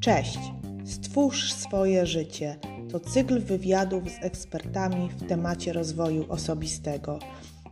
[0.00, 0.38] Cześć!
[0.84, 2.56] Stwórz swoje życie.
[2.92, 7.18] To cykl wywiadów z ekspertami w temacie rozwoju osobistego.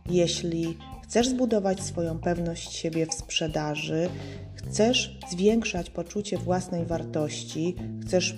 [0.09, 4.09] Jeśli chcesz zbudować swoją pewność siebie w sprzedaży,
[4.55, 8.35] chcesz zwiększać poczucie własnej wartości, chcesz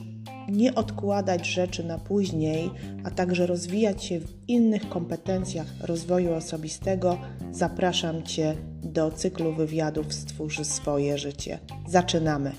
[0.50, 2.72] nie odkładać rzeczy na później,
[3.06, 7.18] a także rozwijać się w innych kompetencjach rozwoju osobistego,
[7.52, 11.60] zapraszam Cię do cyklu wywiadów Stwórz swoje życie.
[11.88, 12.52] Zaczynamy!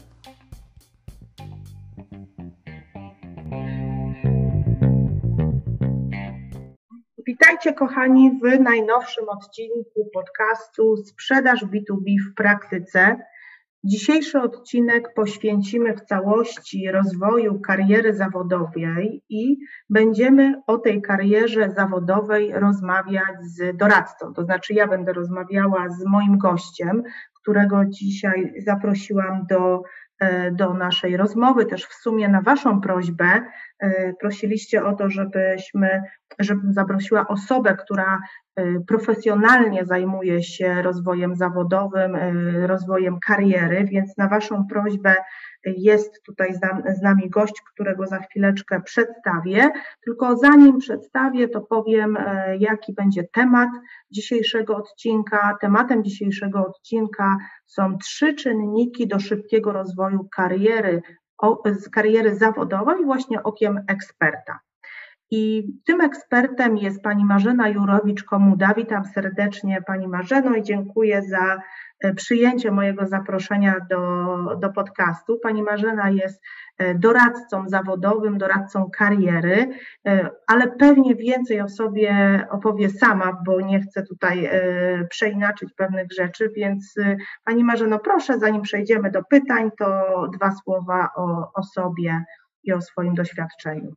[7.27, 13.17] Witajcie kochani w najnowszym odcinku podcastu Sprzedaż B2B w praktyce.
[13.87, 19.57] Dzisiejszy odcinek poświęcimy w całości rozwoju kariery zawodowej i
[19.91, 24.33] będziemy o tej karierze zawodowej rozmawiać z doradcą.
[24.35, 27.03] To znaczy, ja będę rozmawiała z moim gościem,
[27.43, 29.83] którego dzisiaj zaprosiłam do
[30.21, 33.43] E, do naszej rozmowy, też w sumie na Waszą prośbę.
[33.79, 36.03] E, prosiliście o to, żebyśmy,
[36.39, 38.21] żebym zaprosiła osobę, która
[38.89, 42.17] profesjonalnie zajmuje się rozwojem zawodowym,
[42.67, 45.15] rozwojem kariery, więc na Waszą prośbę
[45.65, 46.55] jest tutaj
[46.99, 49.71] z nami gość, którego za chwileczkę przedstawię.
[50.05, 52.19] Tylko zanim przedstawię, to powiem,
[52.59, 53.69] jaki będzie temat
[54.11, 55.57] dzisiejszego odcinka.
[55.61, 61.03] Tematem dzisiejszego odcinka są trzy czynniki do szybkiego rozwoju kariery,
[61.93, 64.59] kariery zawodowej właśnie okiem eksperta.
[65.31, 68.75] I tym ekspertem jest pani Marzena Jurowicz-Komuda.
[68.77, 71.59] Witam serdecznie pani Marzeno i dziękuję za
[72.01, 75.39] e, przyjęcie mojego zaproszenia do, do podcastu.
[75.43, 76.43] Pani Marzena jest
[76.79, 79.69] e, doradcą zawodowym, doradcą kariery,
[80.07, 84.51] e, ale pewnie więcej o sobie opowie sama, bo nie chcę tutaj
[85.11, 86.95] przeinaczyć pewnych rzeczy, więc
[87.45, 92.25] Pani Marzeno, proszę, zanim przejdziemy do pytań, to dwa słowa o, o sobie
[92.65, 93.95] i o swoim doświadczeniu.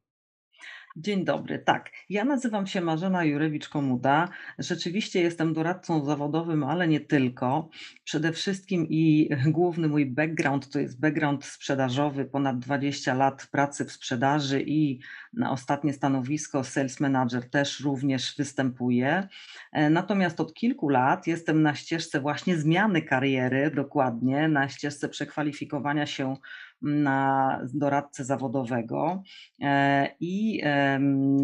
[1.00, 1.59] Dzień dobry.
[1.59, 4.28] Tak, ja nazywam się Marzena Jurewicz-Komuda.
[4.59, 7.69] Rzeczywiście jestem doradcą zawodowym, ale nie tylko.
[8.03, 13.91] Przede wszystkim i główny mój background to jest background sprzedażowy, ponad 20 lat pracy w
[13.91, 15.00] sprzedaży i
[15.34, 19.28] na ostatnie stanowisko sales manager też również występuję.
[19.72, 26.06] E, natomiast od kilku lat jestem na ścieżce właśnie zmiany kariery, dokładnie, na ścieżce przekwalifikowania
[26.06, 26.36] się
[26.82, 29.24] na doradcę zawodowego
[29.62, 30.62] e, i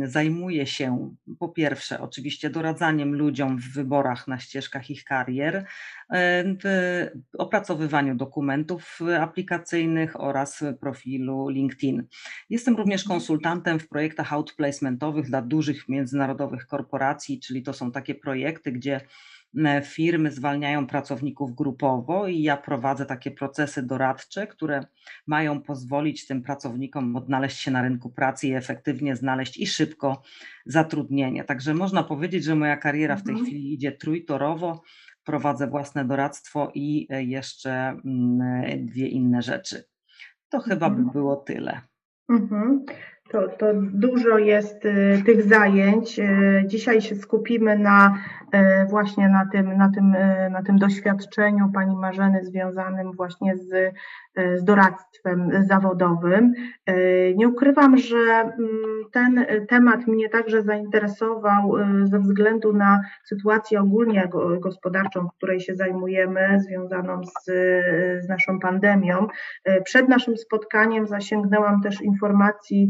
[0.03, 5.65] zajmuję się po pierwsze oczywiście doradzaniem ludziom w wyborach na ścieżkach ich karier,
[6.63, 7.07] w
[7.37, 12.03] opracowywaniu dokumentów aplikacyjnych oraz profilu LinkedIn.
[12.49, 13.19] Jestem również mhm.
[13.19, 19.01] konsultantem w projektach outplacementowych dla dużych międzynarodowych korporacji, czyli to są takie projekty, gdzie
[19.83, 24.85] firmy zwalniają pracowników grupowo i ja prowadzę takie procesy doradcze, które
[25.27, 30.21] mają pozwolić tym pracownikom odnaleźć się na rynku pracy i efektywnie znaleźć i szybko
[30.65, 31.43] zatrudnienie.
[31.43, 33.45] Także można powiedzieć, że moja kariera w tej mhm.
[33.45, 34.81] chwili idzie trójtorowo.
[35.23, 37.71] Prowadzę własne doradztwo i e, jeszcze
[38.05, 39.83] mm, dwie inne rzeczy.
[40.49, 41.11] To chyba by mhm.
[41.11, 41.81] było tyle.
[42.29, 42.85] Mhm.
[43.33, 46.19] To, to dużo jest y, tych zajęć.
[46.19, 48.17] Y, dzisiaj się skupimy na
[48.55, 50.15] y, właśnie na tym, na tym,
[50.51, 53.93] na tym doświadczeniu pani Marzeny związanym właśnie z
[54.55, 56.53] z doradztwem zawodowym.
[57.35, 58.53] Nie ukrywam, że mm,
[59.11, 61.73] ten temat mnie także zainteresował
[62.03, 64.29] ze względu na sytuację ogólnie
[64.59, 67.45] gospodarczą, której się zajmujemy, związaną z,
[68.25, 69.27] z naszą pandemią.
[69.83, 72.89] Przed naszym spotkaniem zasięgnęłam też informacji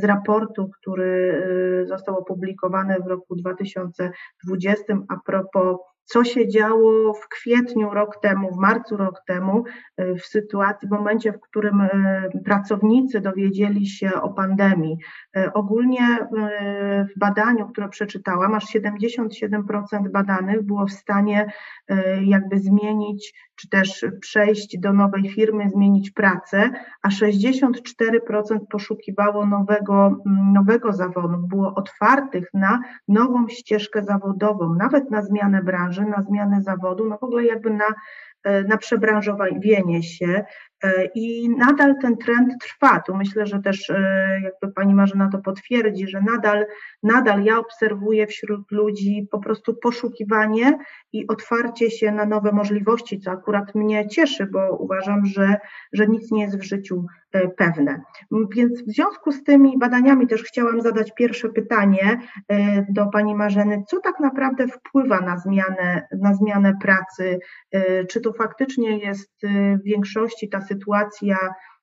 [0.00, 1.42] z raportu, który
[1.88, 5.76] został opublikowany w roku 2020 a propos
[6.12, 9.64] co się działo w kwietniu rok temu, w marcu rok temu,
[9.96, 14.98] e, w sytuacji, w momencie, w którym e, pracownicy dowiedzieli się o pandemii.
[15.36, 16.18] E, ogólnie
[17.14, 21.52] w badaniu, które przeczytałam, aż 77% badanych było w stanie
[22.22, 26.70] jakby zmienić, czy też przejść do nowej firmy, zmienić pracę,
[27.02, 30.16] a 64% poszukiwało nowego,
[30.52, 37.08] nowego zawodu, było otwartych na nową ścieżkę zawodową, nawet na zmianę branży, na zmianę zawodu,
[37.08, 37.94] no w ogóle jakby na,
[38.44, 40.44] e, na przebranżowienie się.
[40.84, 43.00] E, I nadal ten trend trwa.
[43.00, 46.66] Tu myślę, że też e, jakby pani Marzena to potwierdzi, że nadal,
[47.02, 50.78] nadal ja obserwuję wśród ludzi po prostu poszukiwanie
[51.12, 55.56] i otwarcie się na nowe możliwości, co akurat mnie cieszy, bo uważam, że,
[55.92, 57.06] że nic nie jest w życiu
[57.56, 58.00] pewne.
[58.56, 62.20] Więc w związku z tymi badaniami też chciałam zadać pierwsze pytanie
[62.88, 63.82] do pani Marzeny.
[63.88, 67.38] Co tak naprawdę wpływa na zmianę, na zmianę pracy?
[68.08, 69.30] Czy to faktycznie jest
[69.80, 71.36] w większości ta sytuacja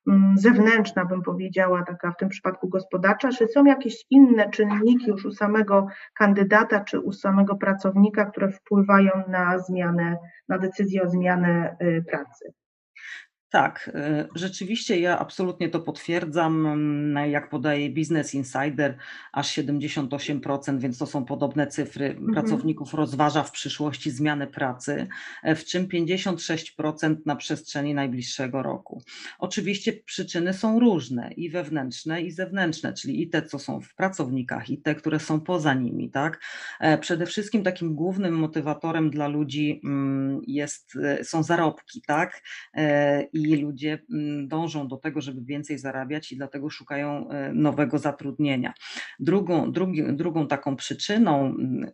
[0.07, 5.25] mm, zewnętrzna, bym powiedziała, taka w tym przypadku gospodarcza, czy są jakieś inne czynniki już
[5.25, 10.17] u samego kandydata, czy u samego pracownika, które wpływają na zmianę,
[10.49, 12.53] na decyzję o zmianę y, pracy?
[13.57, 16.65] Tak, y, rzeczywiście ja absolutnie to potwierdzam.
[16.65, 18.97] Mm, jak podaje Business Insider,
[19.31, 22.33] aż 78%, więc to są podobne cyfry, mhm.
[22.33, 25.07] pracowników rozważa w przyszłości zmianę pracy,
[25.43, 29.01] e, w czym 56% na przestrzeni najbliższego roku.
[29.39, 34.69] Oczywiście przyczyny są różne i wewnętrzne, i zewnętrzne, czyli i te, co są w pracownikach,
[34.69, 36.11] i te, które są poza nimi.
[36.11, 36.41] Tak?
[36.79, 42.41] E, przede wszystkim takim głównym motywatorem dla ludzi mm, jest, e, są zarobki, tak?
[43.33, 48.73] i ludzie mm, dążą do tego, żeby więcej zarabiać i dlatego szukają e, nowego zatrudnienia.
[49.19, 51.91] Drugą, drugi, drugą taką przyczyną, mm,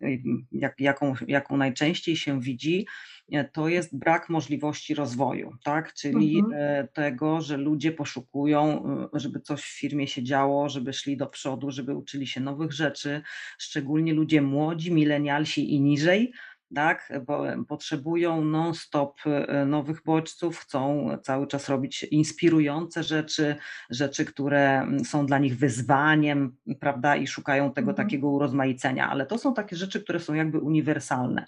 [0.51, 2.87] jak, jaką, jaką najczęściej się widzi,
[3.31, 5.93] e, to jest brak możliwości rozwoju, tak?
[5.93, 6.53] czyli mhm.
[6.55, 8.83] E, tego, że ludzie poszukują,
[9.13, 13.21] żeby coś w firmie się działo, żeby szli do przodu, żeby uczyli się nowych rzeczy,
[13.57, 16.33] szczególnie ludzie młodzi, milenialsi i niżej
[16.73, 23.55] tak, bo potrzebują non-stop e, nowych bodźców, chcą cały czas robić inspirujące rzeczy,
[23.89, 28.07] rzeczy, które są dla nich wyzwaniem, prawda, i szukają tego mhm.
[28.07, 31.45] takiego urozmaicenia, ale to są takie rzeczy, które są jakby uniwersalne.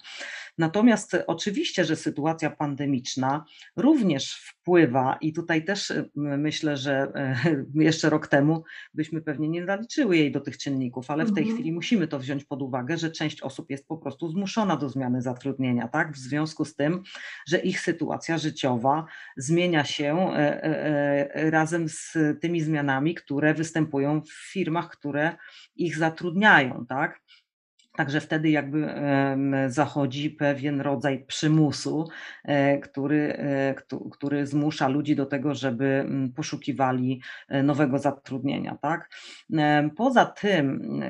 [0.58, 3.44] Natomiast oczywiście, że sytuacja pandemiczna
[3.76, 7.12] również wpływa i tutaj też y, myślę, że
[7.46, 8.64] y, jeszcze rok temu
[8.94, 11.56] byśmy pewnie nie zaliczyły jej do tych czynników, ale w tej mhm.
[11.56, 15.22] chwili musimy to wziąć pod uwagę, że część osób jest po prostu zmuszona do zmiany
[15.22, 16.12] zatrudnienia, tak?
[16.12, 17.02] W związku z tym,
[17.48, 19.06] że ich sytuacja życiowa
[19.36, 25.36] zmienia się e, e, e, razem z tymi zmianami, które występują w firmach, które
[25.76, 27.20] ich zatrudniają, tak?
[27.96, 28.94] Także wtedy jakby
[29.68, 32.08] zachodzi pewien rodzaj przymusu,
[32.44, 33.74] e, który, e,
[34.12, 38.78] który zmusza ludzi do tego, żeby mm, poszukiwali e, nowego zatrudnienia.
[38.82, 39.10] Tak?
[39.96, 41.00] Poza tym,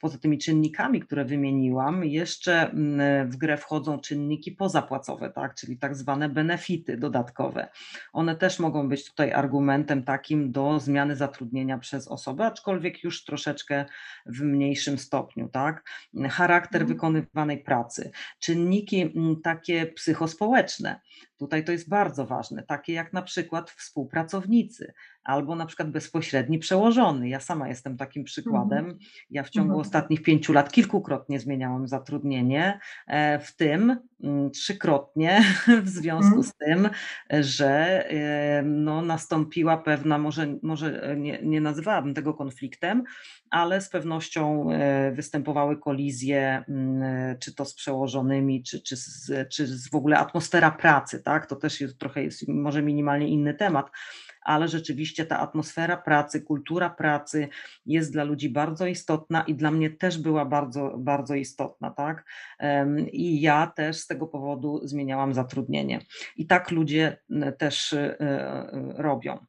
[0.00, 5.54] poza tymi czynnikami, które wymieniłam, jeszcze mm, w grę wchodzą czynniki pozapłacowe, tak?
[5.54, 7.68] czyli tak zwane benefity dodatkowe.
[8.12, 13.84] One też mogą być tutaj argumentem takim do zmiany zatrudnienia przez osobę, aczkolwiek już troszeczkę
[14.26, 15.48] w mniejszym stopniu.
[15.48, 15.84] Tak?
[16.30, 16.88] Charakter mhm.
[16.94, 21.00] wykonywanej pracy, czynniki mm, takie psychospołeczne.
[21.38, 24.92] Tutaj to jest bardzo ważne, takie jak na przykład współpracownicy
[25.24, 27.28] albo na przykład bezpośredni przełożony.
[27.28, 28.78] Ja sama jestem takim przykładem.
[28.78, 28.98] Mhm.
[29.30, 29.80] Ja w ciągu mhm.
[29.80, 35.44] ostatnich pięciu lat kilkukrotnie zmieniałam zatrudnienie, e, w tym mm, trzykrotnie
[35.84, 36.88] w związku z tym,
[37.30, 43.04] że e, no, nastąpiła pewna, może, może nie, nie nazywałabym tego konfliktem,
[43.50, 49.66] ale z pewnością e, występowały kolizje, mm, czy to z przełożonymi, czy, czy, z, czy
[49.66, 51.46] z w ogóle atmosfera pracy, tak?
[51.46, 53.90] To też jest trochę jest może minimalnie inny temat,
[54.40, 57.48] ale rzeczywiście ta atmosfera pracy, kultura pracy
[57.86, 62.24] jest dla ludzi bardzo istotna i dla mnie też była bardzo, bardzo istotna, tak?
[63.12, 66.00] I ja też z tego powodu zmieniałam zatrudnienie.
[66.36, 67.16] I tak ludzie
[67.58, 69.46] też e, e, robią.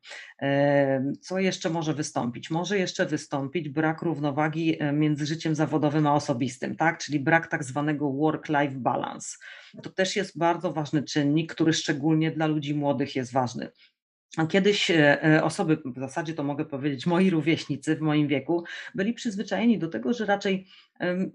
[1.21, 2.51] Co jeszcze może wystąpić?
[2.51, 6.97] Może jeszcze wystąpić brak równowagi e, między życiem zawodowym a osobistym, tak?
[6.97, 9.37] Czyli brak tak zwanego work-life balance.
[9.83, 13.71] To też jest bardzo ważny czynnik, który szczególnie dla ludzi młodych jest ważny.
[14.49, 18.63] Kiedyś e, e, osoby, w zasadzie to mogę powiedzieć, moi rówieśnicy w moim wieku,
[18.95, 20.67] byli przyzwyczajeni do tego, że raczej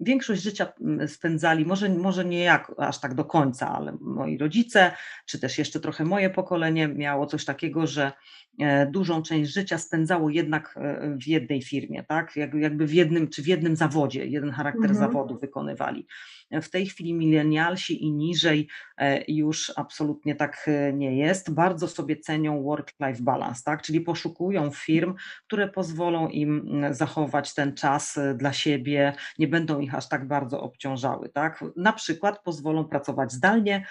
[0.01, 0.73] większość życia
[1.07, 4.91] spędzali, może, może nie jak aż tak do końca, ale moi rodzice,
[5.25, 8.11] czy też jeszcze trochę moje pokolenie miało coś takiego, że
[8.59, 10.75] e, dużą część życia spędzało jednak
[11.21, 12.35] w jednej firmie, tak?
[12.35, 14.99] jakby w jednym, czy w jednym zawodzie, jeden charakter mhm.
[14.99, 16.07] zawodu wykonywali.
[16.51, 21.53] W tej chwili milenialsi i niżej e, już absolutnie tak e, nie jest.
[21.53, 23.81] Bardzo sobie cenią work-life balance, tak?
[23.81, 25.13] czyli poszukują firm,
[25.47, 30.61] które pozwolą im zachować ten czas e, dla siebie, nie będą ich aż tak bardzo
[30.61, 31.29] obciążały.
[31.29, 31.63] Tak?
[31.75, 33.85] Na przykład pozwolą pracować zdalnie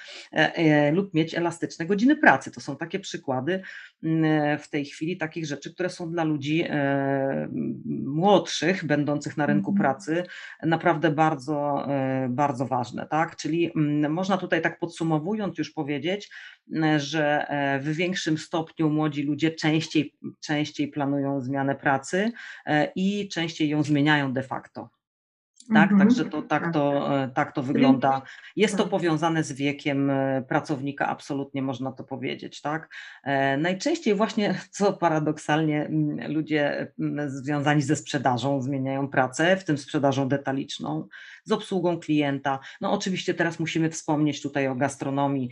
[0.92, 2.50] lub mieć elastyczne godziny pracy.
[2.50, 3.62] To są takie przykłady
[4.02, 6.64] mm, w tej chwili takich rzeczy, które są dla ludzi
[8.04, 9.82] młodszych, będących na rynku mhm.
[9.82, 10.22] pracy,
[10.62, 11.86] naprawdę bardzo,
[12.28, 13.06] bardzo ważne.
[13.06, 13.36] Tak?
[13.36, 16.30] Czyli mm, można tutaj tak podsumowując już powiedzieć,
[16.96, 17.46] że
[17.80, 22.32] w większym stopniu młodzi ludzie częściej, częściej planują zmianę pracy
[22.96, 24.95] i częściej ją zmieniają de facto.
[25.74, 26.08] Tak, mhm.
[26.08, 28.22] także to, tak, to, e, tak to wygląda.
[28.56, 28.90] Jest to tak.
[28.90, 32.60] powiązane z wiekiem e, pracownika, absolutnie można to powiedzieć.
[32.60, 32.88] Tak?
[33.24, 35.90] E, najczęściej właśnie, co paradoksalnie
[36.28, 36.92] ludzie
[37.26, 41.08] związani ze sprzedażą zmieniają pracę, w tym sprzedażą detaliczną,
[41.44, 42.58] z obsługą klienta.
[42.80, 45.50] No oczywiście teraz musimy wspomnieć tutaj o gastronomii,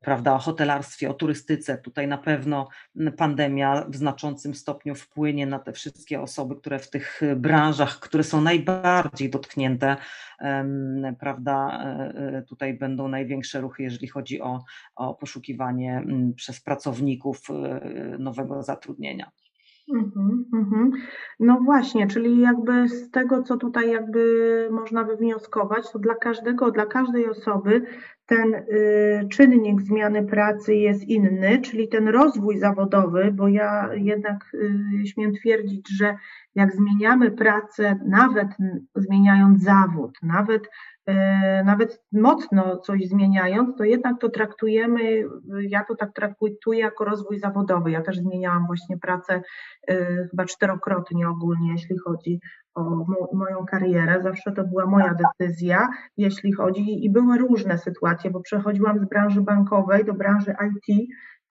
[0.00, 1.78] prawda, o hotelarstwie, o turystyce.
[1.78, 2.68] Tutaj na pewno
[3.16, 8.40] pandemia w znaczącym stopniu wpłynie na te wszystkie osoby, które w tych branżach, które są
[8.40, 9.96] najbardziej dotknięte, dotknięte,
[11.20, 14.64] prawda, e, e, tutaj będą największe ruchy, jeżeli chodzi o,
[14.96, 16.04] o poszukiwanie
[16.36, 17.80] przez pracowników e,
[18.18, 19.30] nowego zatrudnienia.
[19.94, 20.90] Mhm, mhm.
[21.40, 26.86] No właśnie, czyli jakby z tego, co tutaj jakby można wywnioskować, to dla każdego, dla
[26.86, 27.82] każdej osoby
[28.26, 35.06] ten y, czynnik zmiany pracy jest inny, czyli ten rozwój zawodowy, bo ja jednak y,
[35.06, 36.16] śmiem twierdzić, że
[36.54, 38.48] jak zmieniamy pracę, nawet
[38.94, 40.68] zmieniając zawód, nawet
[41.64, 45.24] nawet mocno coś zmieniając, to jednak to traktujemy,
[45.60, 47.90] ja to tak traktuję jako rozwój zawodowy.
[47.90, 49.42] Ja też zmieniałam właśnie pracę
[49.88, 52.40] e, chyba czterokrotnie ogólnie, jeśli chodzi
[52.74, 54.22] o moją karierę.
[54.22, 59.40] Zawsze to była moja decyzja, jeśli chodzi, i były różne sytuacje, bo przechodziłam z branży
[59.40, 61.08] bankowej do branży IT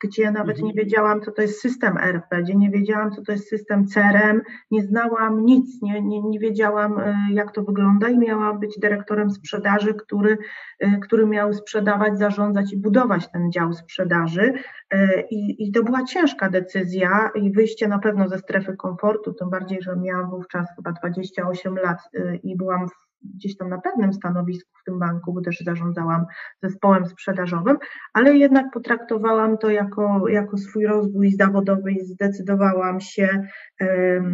[0.07, 0.85] gdzie nawet nie mhm.
[0.85, 4.83] wiedziałam, co to jest system ERP, gdzie nie wiedziałam, co to jest system CRM, nie
[4.83, 9.93] znałam nic, nie, nie, nie wiedziałam, e, jak to wygląda i miałam być dyrektorem sprzedaży,
[9.93, 10.37] który,
[10.79, 14.53] e, który miał sprzedawać, zarządzać i budować ten dział sprzedaży.
[14.91, 19.49] E, I, I to była ciężka decyzja i wyjście na pewno ze strefy komfortu, tym
[19.49, 21.99] bardziej, że miałam wówczas chyba 28 lat
[22.43, 26.25] i byłam w gdzieś tam na pewnym stanowisku w tym banku, bo też zarządzałam
[26.63, 27.77] zespołem sprzedażowym,
[28.13, 33.47] ale jednak potraktowałam to jako, jako swój rozwój zawodowy i zdecydowałam się,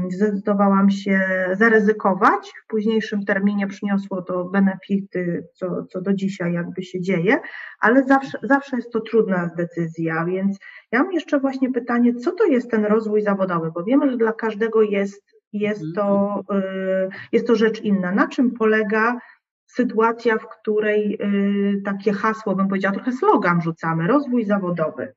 [0.09, 1.21] zdecydowałam się
[1.53, 2.53] zaryzykować.
[2.63, 7.39] W późniejszym terminie przyniosło to benefity, co, co do dzisiaj jakby się dzieje,
[7.79, 10.59] ale zawsze, zawsze jest to trudna decyzja, więc
[10.91, 14.33] ja mam jeszcze właśnie pytanie, co to jest ten rozwój zawodowy, bo wiemy, że dla
[14.33, 15.93] każdego jest jest mhm.
[15.95, 18.11] to, y, jest to rzecz inna.
[18.11, 19.19] Na czym polega
[19.65, 25.13] sytuacja, w której y, takie hasło, bym powiedziała, trochę slogan rzucamy, rozwój zawodowy?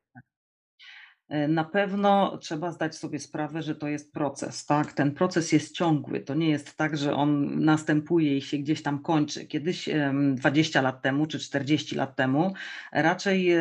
[1.29, 4.93] E, na pewno trzeba zdać sobie sprawę, że to jest proces, tak?
[4.93, 6.19] Ten proces jest ciągły.
[6.19, 9.45] To nie jest tak, że on następuje i się gdzieś tam kończy.
[9.45, 9.89] Kiedyś
[10.35, 12.53] 20 lat temu czy 40 lat temu
[12.91, 13.55] raczej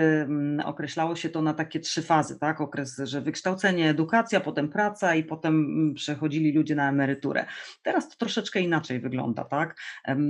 [0.65, 2.61] określało się to na takie trzy fazy, tak?
[2.61, 7.47] Okres, że wykształcenie, edukacja, potem praca i potem mm, przechodzili ludzie na emeryturę.
[7.83, 9.81] Teraz to troszeczkę inaczej wygląda, tak?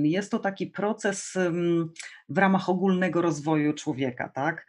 [0.02, 1.38] Jest to taki proces
[2.28, 4.66] w ramach ogólnego rozwoju człowieka, tak?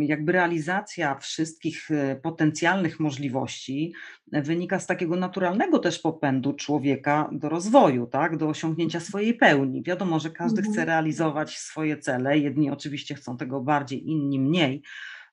[0.00, 3.92] Jakby realizacja wszystkich e, potencjalnych możliwości
[4.32, 8.36] wynika z takiego naturalnego też popędu człowieka do rozwoju, tak?
[8.36, 9.82] Do osiągnięcia swojej pełni.
[9.82, 10.88] Wiadomo, że każdy chce mhm.
[10.88, 12.38] realizować swoje cele.
[12.38, 14.82] Jedni oczywiście chcą tego bardziej, inni mniej.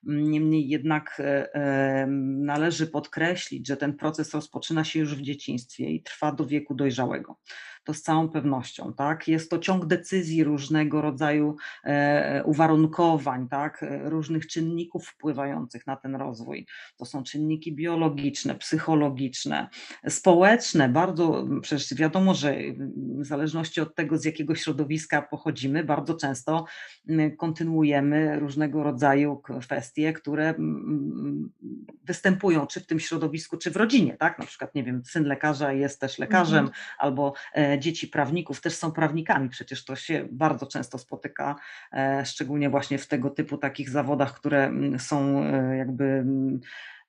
[0.04, 2.06] Niemniej jednak e,
[2.38, 7.36] należy podkreślić, że ten proces rozpoczyna się już w dzieciństwie i trwa do wieku dojrzałego
[7.84, 9.28] to z całą pewnością, tak?
[9.28, 13.82] Jest to ciąg decyzji różnego rodzaju e, uwarunkowań, tak?
[13.82, 16.66] E, różnych czynników wpływających na ten rozwój.
[16.96, 19.68] To są czynniki biologiczne, psychologiczne,
[20.08, 22.56] społeczne, bardzo, przecież wiadomo, że
[23.18, 26.64] w zależności od tego, z jakiego środowiska pochodzimy, bardzo często
[27.38, 30.54] kontynuujemy różnego rodzaju kwestie, które
[32.04, 34.38] występują czy w tym środowisku, czy w rodzinie, tak?
[34.38, 36.76] Na przykład, nie wiem, syn lekarza jest też lekarzem, mhm.
[36.98, 39.48] albo e, dzieci prawników też są prawnikami.
[39.48, 41.56] Przecież to się bardzo często spotyka,
[41.92, 46.24] e, szczególnie właśnie w tego typu takich zawodach, które są e, jakby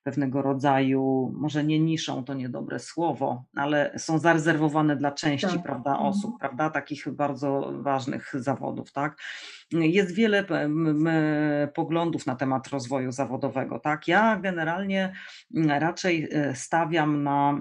[0.04, 5.62] pewnego rodzaju, może nie niszą, to niedobre słowo, ale są zarezerwowane dla części tak.
[5.62, 6.08] prawda, mhm.
[6.08, 8.92] osób, prawda, takich bardzo ważnych zawodów.
[8.92, 9.18] Tak?
[9.72, 10.44] Jest wiele
[11.74, 13.78] poglądów na temat rozwoju zawodowego.
[13.78, 14.08] Tak?
[14.08, 15.12] Ja generalnie
[15.68, 17.60] raczej e, stawiam na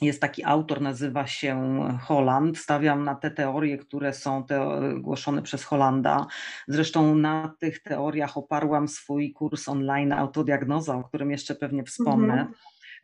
[0.00, 2.58] jest taki autor, nazywa się Holland.
[2.58, 6.26] Stawiam na te teorie, które są te, głoszone przez Holanda.
[6.68, 12.32] Zresztą na tych teoriach oparłam swój kurs online Autodiagnoza, o którym jeszcze pewnie wspomnę.
[12.32, 12.54] Mhm.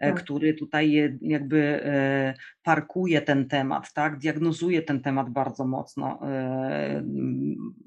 [0.00, 0.24] tak.
[0.24, 1.80] który tutaj jakby
[2.62, 6.20] parkuje ten temat, tak, diagnozuje ten temat bardzo mocno,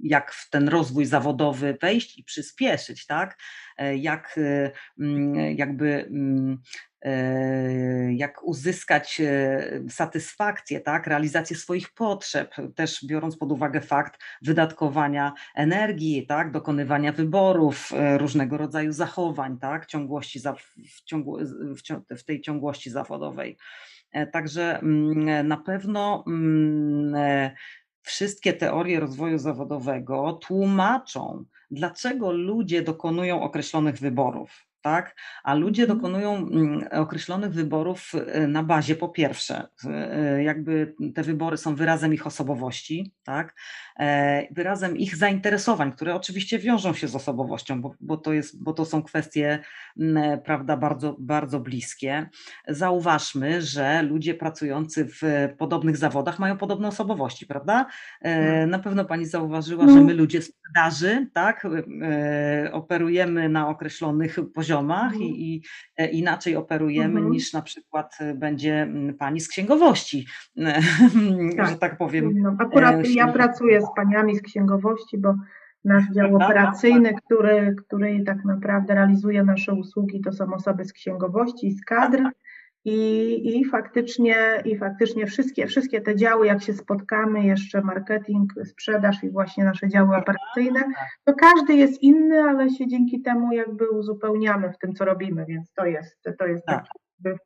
[0.04, 3.38] jak w ten rozwój zawodowy wejść i przyspieszyć, tak,
[3.96, 4.40] jak
[5.56, 6.10] jakby
[6.95, 6.95] E,
[8.10, 16.26] jak uzyskać e, satysfakcję, tak, realizację swoich potrzeb, też biorąc pod uwagę fakt wydatkowania energii,
[16.28, 20.40] tak, dokonywania wyborów, e, różnego rodzaju zachowań, tak, ciągłości
[20.88, 21.38] w, ciągu,
[22.10, 23.58] w tej ciągłości zawodowej.
[24.32, 27.16] Także mm, na pewno mm,
[28.02, 35.16] wszystkie teorie rozwoju zawodowego tłumaczą, dlaczego ludzie dokonują określonych wyborów tak?
[35.44, 36.00] A ludzie mhm.
[36.00, 38.12] dokonują mm, określonych wyborów
[38.44, 39.68] y, na bazie po pierwsze,
[40.38, 43.56] y, jakby te wybory są wyrazem ich osobowości, tak?
[44.00, 48.74] E, wyrazem ich zainteresowań, które oczywiście wiążą się z osobowością, bo, bo, to, jest, bo
[48.74, 49.60] to są kwestie,
[50.00, 52.30] mm, prawda, bardzo, bardzo bliskie.
[52.68, 55.22] Zauważmy, że ludzie pracujący w
[55.58, 57.86] podobnych zawodach mają podobne osobowości, prawda?
[58.22, 58.70] E, tak.
[58.70, 60.04] Na pewno pani zauważyła, że no.
[60.04, 61.68] my ludzie sprzedaży, tak,
[62.72, 65.24] operujemy na określonych poziomach, poziomach mhm.
[65.24, 65.62] i, i,
[65.98, 67.32] e, inaczej operujemy mhm.
[67.32, 70.26] niż na przykład e, będzie mm, pani z księgowości,
[71.58, 71.70] tak.
[71.70, 72.42] że tak powiem.
[72.42, 75.36] No, akurat e, ja pracuję z paniami z księgowości, bo
[75.86, 81.72] nasz dział operacyjny, który, który tak naprawdę realizuje nasze usługi, to są osoby z księgowości,
[81.72, 82.22] z kadr.
[82.86, 89.24] I, i, faktycznie, I faktycznie wszystkie, wszystkie te działy, jak się spotkamy, jeszcze marketing, sprzedaż
[89.24, 90.84] i właśnie nasze działy operacyjne,
[91.24, 95.74] to każdy jest inny, ale się dzięki temu jakby uzupełniamy w tym, co robimy, więc
[95.74, 96.78] to jest, to jest tak.
[96.78, 96.90] taki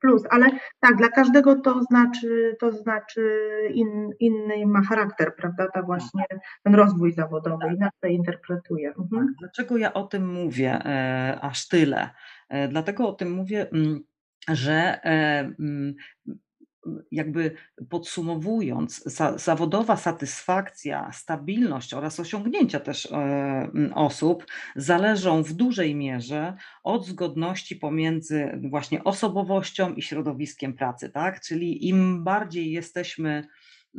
[0.01, 0.24] plus.
[0.29, 3.39] Ale tak, dla każdego to znaczy, to znaczy
[3.74, 5.67] in, inny ma charakter, prawda?
[5.74, 6.25] Ta właśnie
[6.63, 7.75] ten rozwój zawodowy, tak.
[7.75, 8.88] inaczej interpretuje.
[8.88, 9.27] Mhm.
[9.27, 9.36] Tak.
[9.39, 12.10] Dlaczego ja o tym mówię e, aż tyle?
[12.50, 13.69] E, dlatego o tym mówię.
[13.72, 14.08] Mm,
[14.56, 15.96] że e, mm,
[17.12, 17.56] jakby
[17.89, 19.03] podsumowując,
[19.36, 26.53] zawodowa satysfakcja, stabilność oraz osiągnięcia też e, mm, osób zależą w dużej mierze
[26.84, 31.41] od zgodności pomiędzy właśnie osobowością i środowiskiem pracy, tak?
[31.41, 33.48] Czyli im bardziej jesteśmy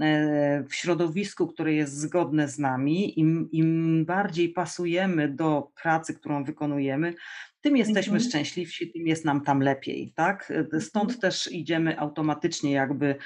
[0.00, 6.44] e, w środowisku, które jest zgodne z nami, im, im bardziej pasujemy do pracy, którą
[6.44, 7.14] wykonujemy,
[7.60, 8.30] tym jesteśmy mhm.
[8.30, 10.52] szczęśliwsi, tym jest nam tam lepiej, tak?
[10.80, 11.20] Stąd mhm.
[11.20, 13.16] też idziemy automatycznie jakby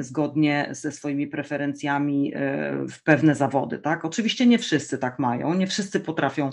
[0.00, 4.04] zgodnie ze swoimi preferencjami e, w pewne zawody, tak?
[4.04, 6.50] Oczywiście nie wszyscy tak mają, nie wszyscy potrafią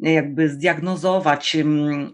[0.00, 1.56] jakby zdiagnozować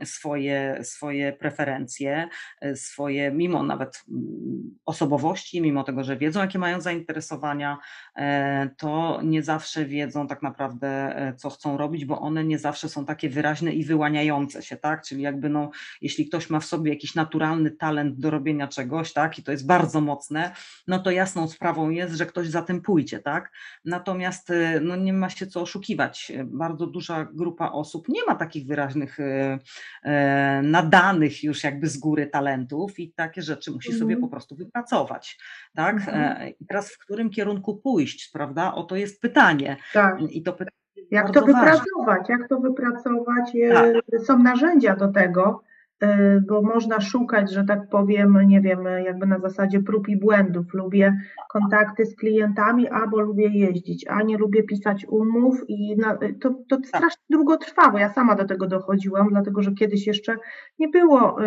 [0.05, 2.29] swoje, swoje preferencje,
[2.61, 7.79] e, swoje, mimo nawet mm, osobowości, mimo tego, że wiedzą, jakie mają zainteresowania,
[8.17, 13.05] e, to nie zawsze wiedzą tak naprawdę, co chcą robić, bo one nie zawsze są
[13.05, 15.03] takie wyraźne i wyłaniające się, tak?
[15.03, 19.39] Czyli jakby no, jeśli ktoś ma w sobie jakiś naturalny talent do robienia czegoś, tak,
[19.39, 20.53] i to jest bardzo mocne,
[20.87, 23.53] no to jasną sprawą jest, że ktoś za tym pójdzie, tak?
[23.85, 26.33] Natomiast no nie ma się co oszukiwać.
[26.45, 32.99] Bardzo duża grupa osób nie ma takich wyraźnych, e, nadanych już jakby z góry talentów
[32.99, 34.01] i takie rzeczy musi mhm.
[34.01, 35.39] sobie po prostu wypracować.
[35.75, 35.97] Tak?
[35.97, 36.43] Mhm.
[36.43, 38.75] E, I teraz w którym kierunku pójść, prawda?
[38.75, 39.77] O to jest pytanie.
[39.93, 40.21] Tak.
[40.31, 41.85] I to pytanie jak to wypracować?
[42.07, 42.35] Ważne.
[42.39, 43.53] Jak to wypracować?
[43.73, 44.21] Tak.
[44.25, 45.63] Są narzędzia do tego.
[46.05, 50.75] E, bo można szukać, że tak powiem, nie wiem, jakby na zasadzie prób i błędów.
[50.75, 51.17] Lubię
[51.51, 56.77] kontakty z klientami, albo lubię jeździć, a nie lubię pisać umów i na, to, to
[56.77, 56.87] tak.
[56.87, 60.37] strasznie długo trwa, bo ja sama do tego dochodziłam, dlatego że kiedyś jeszcze
[60.79, 61.45] nie było y,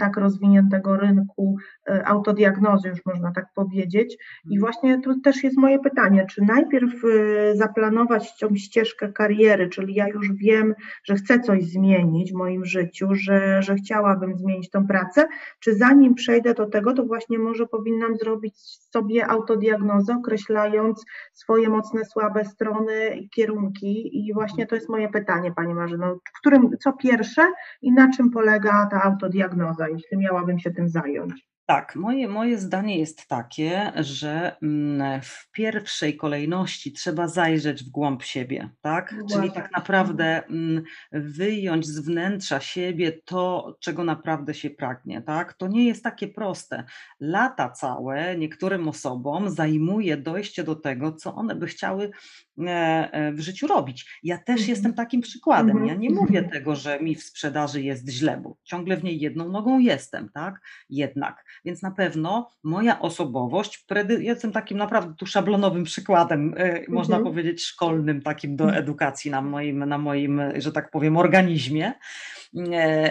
[0.00, 1.56] tak rozwiniętego rynku
[1.90, 4.16] y, autodiagnozy, już można tak powiedzieć.
[4.44, 4.60] I mhm.
[4.60, 10.08] właśnie tu też jest moje pytanie, czy najpierw y, zaplanować tą ścieżkę kariery, czyli ja
[10.08, 14.86] już wiem, że chcę coś zmienić w moim życiu, że, że chciałam chciałabym zmienić tą
[14.86, 15.28] pracę,
[15.60, 18.54] czy zanim przejdę do tego, to właśnie może powinnam zrobić
[18.92, 24.26] sobie autodiagnozę, określając swoje mocne, słabe strony kierunki.
[24.28, 27.42] I właśnie to jest moje pytanie, Pani Marzyno, w którym, co pierwsze
[27.82, 31.48] i na czym polega ta autodiagnoza, jeśli miałabym się tym zająć?
[31.70, 38.22] Tak, moje, moje zdanie jest takie, że mm, w pierwszej kolejności trzeba zajrzeć w głąb
[38.22, 39.14] siebie, tak?
[39.32, 45.54] Czyli tak naprawdę mm, wyjąć z wnętrza siebie to, czego naprawdę się pragnie, tak?
[45.54, 46.84] To nie jest takie proste.
[47.20, 52.10] Lata całe niektórym osobom zajmuje dojście do tego, co one by chciały
[52.58, 52.70] e,
[53.12, 54.18] e, w życiu robić.
[54.22, 54.68] Ja też mhm.
[54.68, 55.70] jestem takim przykładem.
[55.70, 55.86] Mhm.
[55.86, 56.52] Ja nie mówię mhm.
[56.52, 60.60] tego, że mi w sprzedaży jest źle, bo ciągle w niej jedną nogą jestem, tak?
[60.90, 63.86] Jednak więc na pewno moja osobowość,
[64.18, 66.54] jestem takim naprawdę tu szablonowym przykładem,
[66.88, 67.32] można mhm.
[67.34, 71.92] powiedzieć szkolnym takim do edukacji na moim, na moim, że tak powiem, organizmie.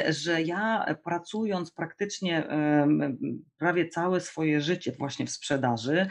[0.10, 2.48] Że ja pracując praktycznie
[3.58, 6.08] prawie całe swoje życie właśnie w sprzedaży,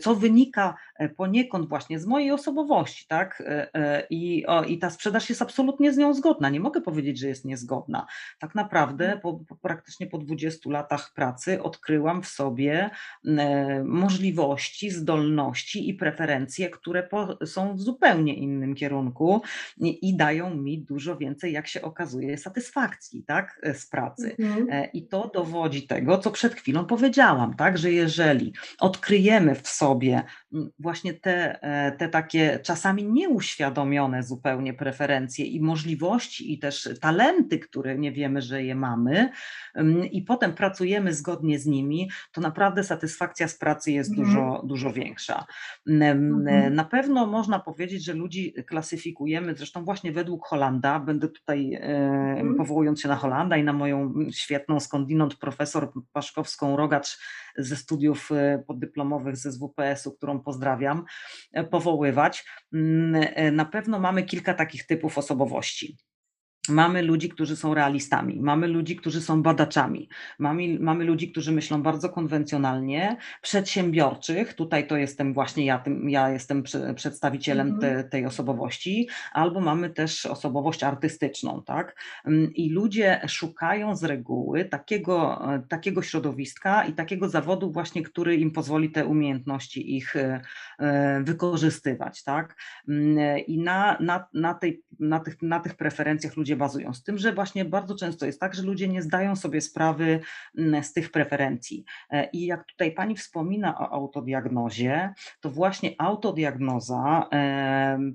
[0.00, 0.76] co wynika
[1.16, 3.42] poniekąd właśnie z mojej osobowości, tak?
[4.10, 6.48] I, o, I ta sprzedaż jest absolutnie z nią zgodna.
[6.48, 8.06] Nie mogę powiedzieć, że jest niezgodna.
[8.38, 12.90] Tak naprawdę po, po praktycznie po 20 latach pracy odkryłam w sobie
[13.84, 19.42] możliwości, zdolności i preferencje, które po, są w zupełnie innym kierunku
[19.78, 22.69] i dają mi dużo więcej, jak się okazuje, satysfakcji
[23.26, 24.36] tak, z pracy.
[24.38, 24.66] Mhm.
[24.70, 30.22] E, I to dowodzi tego, co przed chwilą powiedziałam, tak, że jeżeli odkryjemy w sobie
[30.78, 37.98] właśnie te, e, te takie czasami nieuświadomione zupełnie preferencje i możliwości, i też talenty, które
[37.98, 39.30] nie wiemy, że je mamy,
[40.12, 44.28] i potem pracujemy zgodnie z nimi, to naprawdę satysfakcja z pracy jest mhm.
[44.28, 45.44] dużo, dużo większa.
[45.86, 46.74] Mhm.
[46.74, 52.59] Na pewno można powiedzieć, że ludzi klasyfikujemy, zresztą właśnie według Holanda, będę tutaj mhm.
[52.60, 57.18] Powołując się na Holanda i na moją świetną skądinąd profesor Paszkowską Rogacz
[57.56, 61.04] ze studiów e, poddyplomowych ze SWPS-u, którą pozdrawiam,
[61.52, 62.44] e, powoływać.
[62.72, 65.96] Mm, e, na pewno mamy kilka takich typów osobowości.
[66.70, 71.82] Mamy ludzi, którzy są realistami, mamy ludzi, którzy są badaczami, mamy, mamy ludzi, którzy myślą
[71.82, 76.62] bardzo konwencjonalnie, przedsiębiorczych, tutaj to jestem właśnie ja, tym, ja jestem
[76.94, 77.80] przedstawicielem mhm.
[77.80, 81.96] te, tej osobowości, albo mamy też osobowość artystyczną, tak?
[82.24, 88.50] Mm, I ludzie szukają z reguły takiego, takiego środowiska i takiego zawodu właśnie, który im
[88.50, 90.40] pozwoli te umiejętności ich e,
[91.24, 92.56] wykorzystywać, tak?
[92.88, 96.94] Mm, I na, na, na, tej, na, tych, na tych preferencjach ludzie bazują.
[96.94, 100.20] Z tym, że właśnie bardzo często jest tak, że ludzie nie zdają sobie sprawy
[100.58, 101.84] mm, z tych preferencji.
[102.10, 107.28] E, I jak tutaj pani wspomina o autodiagnozie, to właśnie autodiagnoza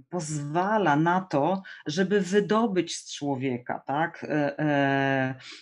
[0.09, 4.59] pozwala na to, żeby wydobyć z człowieka tak, e,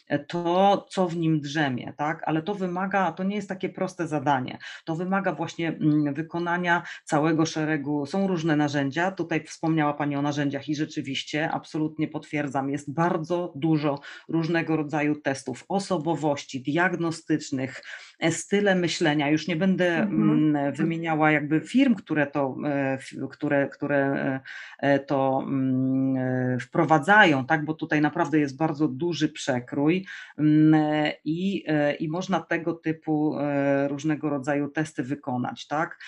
[0.07, 2.23] e, to, co w nim drzemie, tak?
[2.25, 4.57] ale to wymaga, to nie jest takie proste zadanie.
[4.85, 9.11] To wymaga właśnie mm, wykonania całego szeregu, są różne narzędzia.
[9.11, 15.65] Tutaj wspomniała Pani o narzędziach i rzeczywiście absolutnie potwierdzam, jest bardzo dużo różnego rodzaju testów
[15.69, 17.83] osobowości, diagnostycznych,
[18.19, 19.29] e, style myślenia.
[19.29, 20.31] Już nie będę mhm.
[20.31, 22.97] Mm, wymieniała jakby firm, które to, e,
[23.31, 24.39] które, które
[24.79, 30.05] e, to mm, wprowadzają, tak, bo tutaj naprawdę jest bardzo duży przekrój
[30.37, 31.65] mm, i,
[31.99, 33.37] i można tego typu
[33.87, 35.99] różnego rodzaju testy wykonać, tak.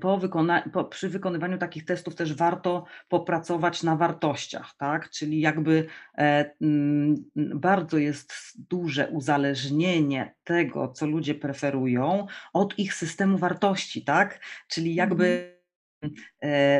[0.00, 5.10] Po wykona, po, przy wykonywaniu takich testów też warto popracować na wartościach, tak?
[5.10, 5.86] Czyli jakby
[6.18, 7.14] e, m,
[7.54, 8.32] bardzo jest
[8.70, 14.40] duże uzależnienie tego, co ludzie preferują, od ich systemu wartości, tak?
[14.68, 15.54] Czyli jakby mhm.
[15.54, 15.59] E,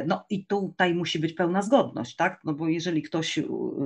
[0.07, 2.41] no i tutaj musi być pełna zgodność, tak?
[2.45, 3.39] No bo jeżeli ktoś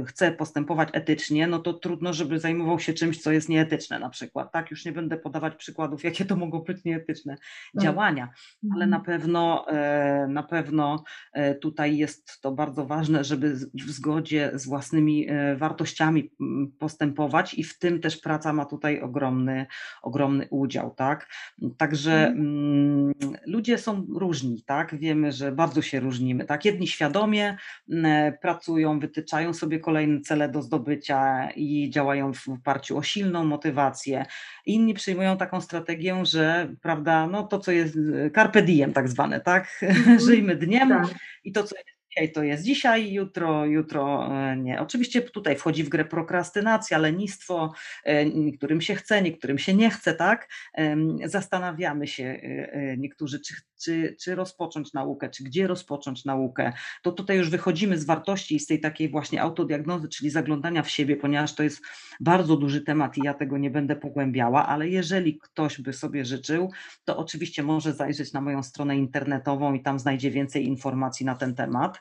[0.07, 4.53] chce postępować etycznie, no to trudno, żeby zajmował się czymś, co jest nieetyczne na przykład,
[4.53, 4.71] tak?
[4.71, 7.37] Już nie będę podawać przykładów, jakie to mogą być nieetyczne
[7.75, 7.85] tak.
[7.85, 8.29] działania,
[8.75, 9.05] ale na mhm.
[9.05, 15.27] pewno, e, na pewno e, tutaj jest to bardzo ważne, żeby w zgodzie z własnymi
[15.57, 16.31] wartościami
[16.79, 19.67] postępować i w tym też praca ma tutaj ogromny,
[20.03, 21.29] ogromny udział, tak?
[21.77, 22.39] Także mhm.
[22.39, 23.13] mm,
[23.47, 24.95] ludzie są różni, tak?
[24.99, 26.45] Wiemy, wiemy, że bardzo się różnimy.
[26.45, 27.57] Tak, jedni świadomie
[28.41, 34.27] pracują, wytyczają sobie kolejne cele do zdobycia i działają w oparciu o silną motywację.
[34.67, 37.97] Inni przyjmują taką strategię, że prawda, no to co jest
[38.35, 39.69] carpe diem tak zwane, tak?
[40.05, 41.09] Mm Żyjmy dniem tak.
[41.45, 44.81] i to co jest dzisiaj to jest dzisiaj, jutro, jutro e, nie.
[44.81, 47.73] Oczywiście tutaj wchodzi w grę prokrastynacja, lenistwo,
[48.05, 50.49] e, niektórym się chce, niektórym się nie chce, tak?
[51.25, 56.73] Zastanawiamy się e, niektórzy, czy, czy, czy rozpocząć naukę, czy gdzie rozpocząć naukę.
[57.03, 60.91] To tutaj już wychodzimy z wartości i z tej takiej właśnie autodiagnozy, czyli zaglądania w
[60.91, 61.83] siebie, ponieważ to jest
[62.21, 66.71] bardzo duży temat i ja tego nie będę pogłębiała, ale jeżeli ktoś by sobie życzył,
[67.05, 71.55] to oczywiście może zajrzeć na moją stronę internetową i tam znajdzie więcej informacji na ten
[71.55, 72.01] temat.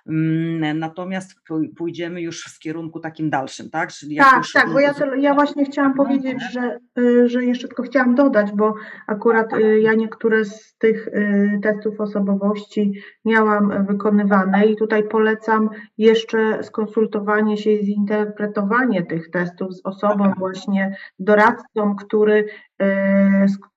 [0.75, 1.35] natomiast
[1.77, 3.91] pójdziemy już w kierunku takim dalszym, tak?
[3.91, 4.53] Czyli tak, już...
[4.53, 8.51] tak, bo ja, to, ja właśnie chciałam powiedzieć, że, y, że jeszcze tylko chciałam dodać,
[8.51, 8.73] bo
[9.07, 12.93] akurat y, ja niektóre z tych y, testów osobowości
[13.25, 20.95] miałam wykonywane i tutaj polecam jeszcze skonsultowanie się i zinterpretowanie tych testów z osobą właśnie
[21.19, 22.45] doradcą, który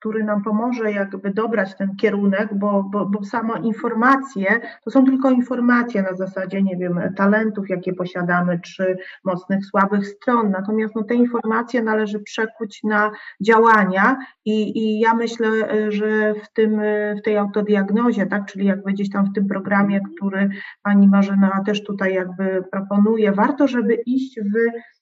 [0.01, 5.31] który nam pomoże jakby dobrać ten kierunek, bo, bo, bo samo informacje to są tylko
[5.31, 10.50] informacje na na zasadzie, nie wiem, talentów, jakie posiadamy, czy mocnych, słabych stron.
[10.50, 15.48] Natomiast no, te informacje należy przekuć na działania i, i ja myślę,
[15.92, 16.81] że w tym,
[17.18, 20.48] w tej autodiagnozie, tak, czyli jakby gdzieś tam w tym programie, który
[20.83, 24.55] pani Marzena też tutaj jakby proponuje, warto, żeby iść w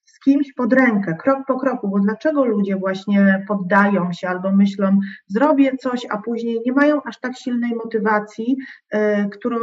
[0.04, 4.98] z kimś pod rękę, krok po kroku, bo dlaczego ludzie właśnie poddają się albo myślą,
[5.26, 8.56] zrobię coś, a później nie mają aż tak silnej motywacji,
[8.92, 9.00] yy,
[9.32, 9.58] którą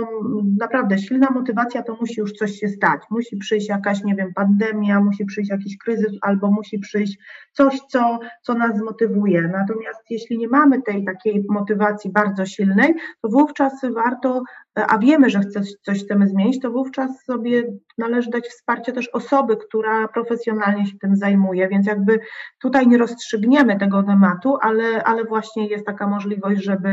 [0.60, 3.02] naprawdę silna motywacja to musi już coś się stać.
[3.10, 7.18] Musi przyjść jakaś, nie wiem, pandemia, musi przyjść jakiś kryzys, albo musi przyjść
[7.54, 9.42] coś, co, co nas zmotywuje.
[9.42, 14.44] Natomiast jeśli nie mamy tej takiej motywacji bardzo silnej, to wówczas warto
[14.88, 17.64] a wiemy, że chce, coś chcemy zmienić, to wówczas sobie
[17.98, 22.20] należy dać wsparcie też osoby, która profesjonalnie się tym zajmuje, więc jakby
[22.62, 26.90] tutaj nie rozstrzygniemy tego tematu, ale, ale właśnie jest taka możliwość, żeby,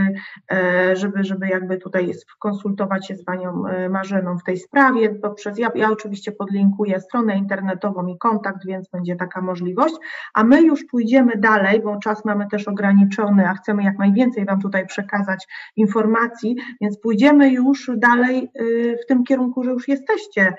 [0.53, 5.59] e, żeby, żeby jakby tutaj konsultować się z Panią e, Marzeną w tej sprawie poprzez,
[5.59, 9.95] ja, ja oczywiście podlinkuję stronę internetową i kontakt, więc będzie taka możliwość,
[10.35, 14.61] a my już pójdziemy dalej, bo czas mamy też ograniczony, a chcemy jak najwięcej Wam
[14.61, 15.47] tutaj przekazać
[15.77, 20.55] informacji, więc pójdziemy już już dalej y, w tym kierunku, że już jesteście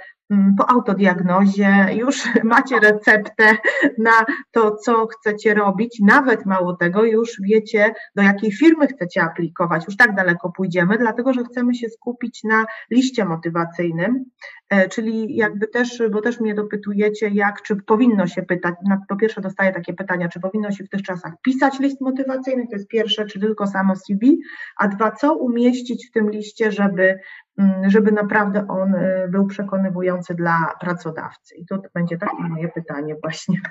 [0.58, 3.58] po autodiagnozie, już macie receptę
[3.98, 9.86] na to, co chcecie robić, nawet mało tego, już wiecie, do jakiej firmy chcecie aplikować.
[9.86, 14.26] Już tak daleko pójdziemy, dlatego że chcemy się skupić na liście motywacyjnym,
[14.70, 18.76] e, czyli jakby też, bo też mnie dopytujecie, jak, czy powinno się pytać,
[19.10, 22.76] po pierwsze dostaję takie pytania, czy powinno się w tych czasach pisać list motywacyjny, to
[22.76, 24.40] jest pierwsze, czy tylko samo CV,
[24.78, 27.20] a dwa, co umieścić w tym liście, żeby, mm,
[27.88, 31.56] żeby naprawdę on e, był przekonywujący dla pracodawcy.
[31.56, 33.62] I to będzie takie moje pytanie właśnie.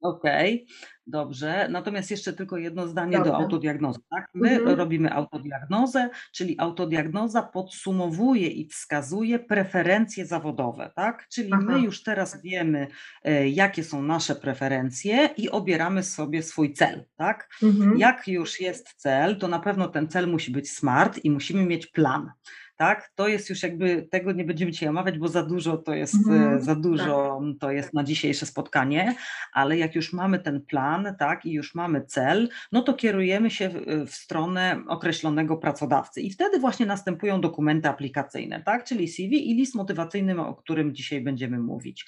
[0.00, 0.66] Okej,
[1.06, 1.68] dobrze.
[1.70, 4.28] Natomiast jeszcze tylko jedno zdanie do autodiagnozy, tak?
[4.34, 4.78] My Mhm.
[4.78, 11.26] robimy autodiagnozę, czyli autodiagnoza podsumowuje i wskazuje preferencje zawodowe, tak?
[11.32, 12.86] Czyli my już teraz wiemy,
[13.24, 17.48] e, jakie są nasze preferencje i obieramy sobie swój cel, tak?
[17.62, 17.98] Mhm.
[17.98, 21.86] Jak już jest cel, to na pewno ten cel musi być smart i musimy mieć
[21.86, 22.30] plan
[22.76, 23.10] tak?
[23.14, 26.62] To jest już jakby, tego nie będziemy dzisiaj omawiać, bo za dużo to jest, mhm,
[26.62, 27.60] za dużo tak.
[27.60, 29.14] to jest na dzisiejsze spotkanie,
[29.52, 33.68] ale jak już mamy ten plan, tak, i już mamy cel, no to kierujemy się
[33.68, 39.54] w, w stronę określonego pracodawcy i wtedy właśnie następują dokumenty aplikacyjne, tak, czyli CV i
[39.54, 42.06] list motywacyjny, o którym dzisiaj będziemy mówić.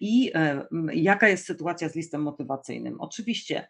[0.00, 3.00] I e, jaka jest sytuacja z listem motywacyjnym?
[3.00, 3.68] Oczywiście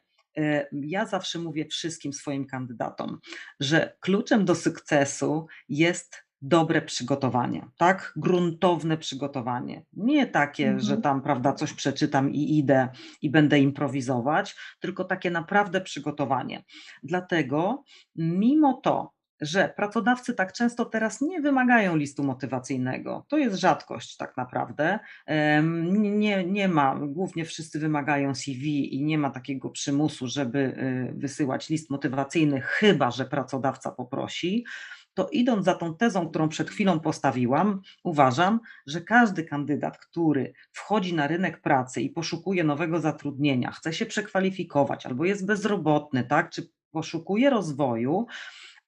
[0.72, 3.18] ja zawsze mówię wszystkim swoim kandydatom,
[3.60, 8.12] że kluczem do sukcesu jest dobre przygotowanie, tak?
[8.16, 9.84] Gruntowne przygotowanie.
[9.92, 10.80] Nie takie, mhm.
[10.80, 12.88] że tam, prawda, coś przeczytam i idę
[13.22, 16.64] i będę improwizować, tylko takie naprawdę przygotowanie.
[17.02, 17.84] Dlatego,
[18.16, 23.24] mimo to, że pracodawcy tak często teraz nie wymagają listu motywacyjnego.
[23.28, 24.98] To jest rzadkość tak naprawdę.
[26.00, 31.68] Nie, nie ma, głównie wszyscy wymagają CV i nie ma takiego przymusu, żeby y, wysyłać
[31.68, 34.64] list motywacyjny, chyba że pracodawca poprosi
[35.14, 41.14] to idąc za tą tezą, którą przed chwilą postawiłam, uważam, że każdy kandydat, który wchodzi
[41.14, 46.70] na rynek pracy i poszukuje nowego zatrudnienia, chce się przekwalifikować albo jest bezrobotny, tak, czy
[46.90, 48.26] poszukuje rozwoju,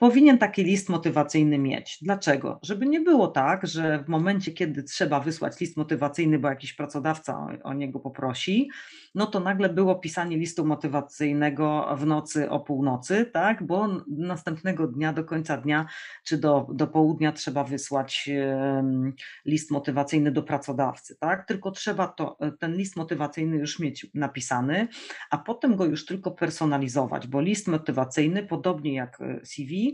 [0.02, 1.98] powinien taki list motywacyjny mieć.
[2.02, 2.58] Dlaczego?
[2.62, 7.36] Żeby nie było tak, że w momencie, kiedy trzeba wysłać list motywacyjny, bo jakiś pracodawca
[7.36, 8.70] o, o, niego poprosi,
[9.14, 13.66] no to nagle było pisanie listu motywacyjnego w nocy o północy, tak?
[13.66, 15.86] Bo następnego dnia, do końca dnia
[16.24, 18.30] czy do, do południa trzeba wysłać
[19.44, 21.46] list motywacyjny do pracodawcy, tak?
[21.46, 24.88] Tylko trzeba to, ten list motywacyjny już mieć napisany,
[25.30, 29.91] a potem go już tylko personalizować, bo list motywacyjny, podobnie jak e, CV,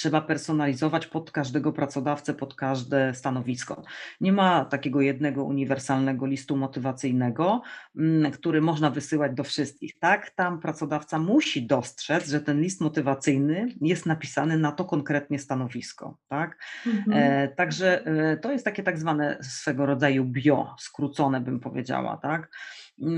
[0.00, 3.82] trzeba personalizować pod każdego pracodawcę, pod każde stanowisko.
[4.20, 7.62] Nie ma takiego jednego uniwersalnego listu motywacyjnego,
[7.96, 9.98] mm, który można wysyłać do wszystkich.
[9.98, 16.18] Tak, tam pracodawca musi dostrzec, że ten list motywacyjny jest napisany na to konkretnie stanowisko.
[16.28, 16.58] Tak?
[16.86, 17.12] Mhm.
[17.12, 22.16] E, także e, to jest takie tak zwane swego rodzaju bio, skrócone bym powiedziała.
[22.16, 22.50] Tak?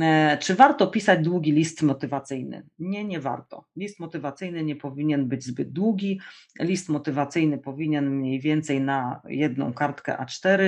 [0.01, 2.67] E, czy warto pisać długi list motywacyjny?
[2.79, 3.65] Nie, nie warto.
[3.77, 6.21] List motywacyjny nie powinien być zbyt długi.
[6.61, 10.63] List motywacyjny powinien mniej więcej na jedną kartkę A4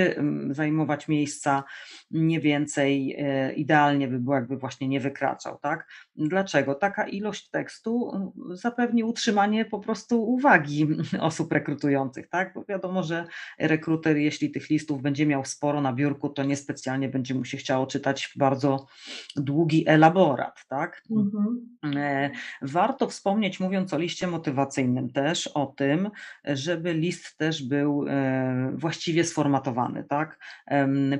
[0.53, 1.63] zajmować miejsca,
[2.11, 3.15] nie więcej.
[3.19, 5.57] E, idealnie by było, jakby właśnie nie wykraczał.
[5.61, 5.87] Tak?
[6.15, 6.75] Dlaczego?
[6.75, 8.11] Taka ilość tekstu
[8.53, 10.87] zapewni utrzymanie po prostu uwagi
[11.19, 12.29] osób rekrutujących.
[12.29, 12.53] Tak?
[12.53, 13.25] Bo wiadomo, że
[13.59, 17.87] rekruter, jeśli tych listów będzie miał sporo na biurku, to niespecjalnie będzie mu się chciało
[17.87, 18.85] czytać bardzo
[19.35, 21.03] długi elaborat, tak?
[21.11, 21.75] Mhm.
[21.95, 22.29] E,
[22.61, 26.09] warto wspomnieć, mówiąc o liście motywacyjnym, też o tym,
[26.45, 30.39] żeby list też był e, właściwie sformatowany, tak?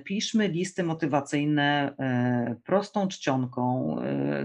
[0.03, 3.95] Piszmy listy motywacyjne e, prostą czcionką,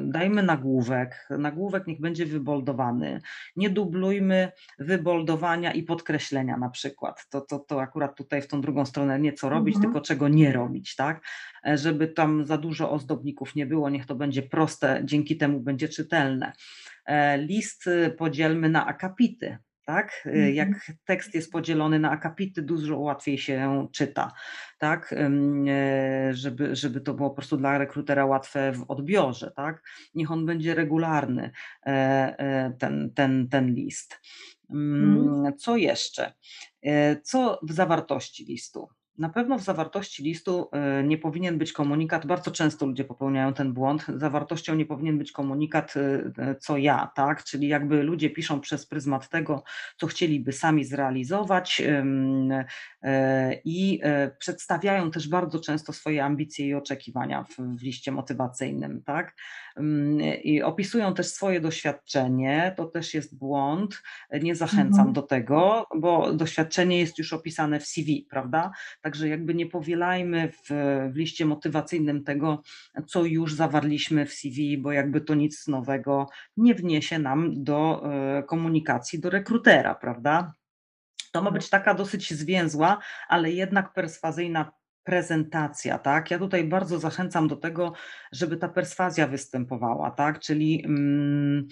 [0.00, 3.20] dajmy nagłówek, nagłówek niech będzie wyboldowany,
[3.56, 7.26] nie dublujmy wyboldowania i podkreślenia na przykład.
[7.28, 9.92] To, to, to akurat tutaj w tą drugą stronę nie co robić, mhm.
[9.92, 11.20] tylko czego nie robić, tak?
[11.74, 16.52] Żeby tam za dużo ozdobników nie było, niech to będzie proste, dzięki temu będzie czytelne.
[17.06, 20.26] E, list y, podzielmy na akapity, tak?
[20.26, 20.98] Y, jak mhm.
[21.04, 24.32] tekst jest podzielony na akapity, dużo łatwiej się czyta,
[24.78, 25.14] tak?
[25.16, 29.82] E, żeby, żeby to było po prostu dla rekrutera łatwe w odbiorze, tak?
[30.14, 31.50] Niech on będzie regularny,
[31.86, 34.20] e, ten, ten, ten list.
[34.70, 35.58] Mhm.
[35.58, 36.32] Co jeszcze?
[37.22, 38.88] Co w zawartości listu?
[39.20, 43.72] Na pewno w zawartości listu e, nie powinien być komunikat, bardzo często ludzie popełniają ten
[43.72, 46.00] błąd, zawartością nie powinien być komunikat e,
[46.38, 47.44] e, co ja, tak?
[47.44, 49.62] Czyli jakby ludzie piszą przez pryzmat tego,
[49.96, 51.82] co chcieliby sami zrealizować
[53.64, 54.00] i
[54.38, 59.34] przedstawiają też bardzo często swoje ambicje i oczekiwania w liście motywacyjnym, tak?
[60.44, 64.02] I opisują też swoje doświadczenie, to też jest błąd,
[64.42, 65.12] nie zachęcam mhm.
[65.12, 68.70] do tego, bo doświadczenie jest już opisane w CV, prawda?
[69.00, 70.70] Także jakby nie powielajmy w,
[71.12, 72.62] w liście motywacyjnym tego,
[73.06, 78.42] co już zawarliśmy w CV, bo jakby to nic nowego nie wniesie nam do e,
[78.42, 80.54] komunikacji do rekrutera, prawda?
[81.32, 84.72] To ma być taka dosyć zwięzła, ale jednak perswazyjna
[85.10, 86.30] prezentacja, tak?
[86.30, 87.92] Ja tutaj bardzo zachęcam do tego,
[88.32, 90.38] żeby ta perswazja występowała, tak?
[90.38, 91.68] Czyli mm,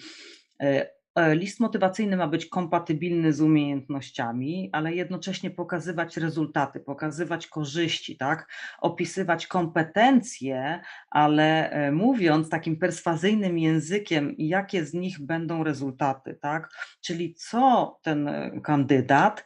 [0.61, 8.17] e, E, list motywacyjny ma być kompatybilny z umiejętnościami, ale jednocześnie pokazywać rezultaty, pokazywać korzyści,
[8.17, 8.47] tak?
[8.79, 16.69] opisywać kompetencje, ale e, mówiąc takim perswazyjnym językiem, jakie z nich będą rezultaty, tak?
[17.01, 18.29] czyli co ten
[18.63, 19.43] kandydat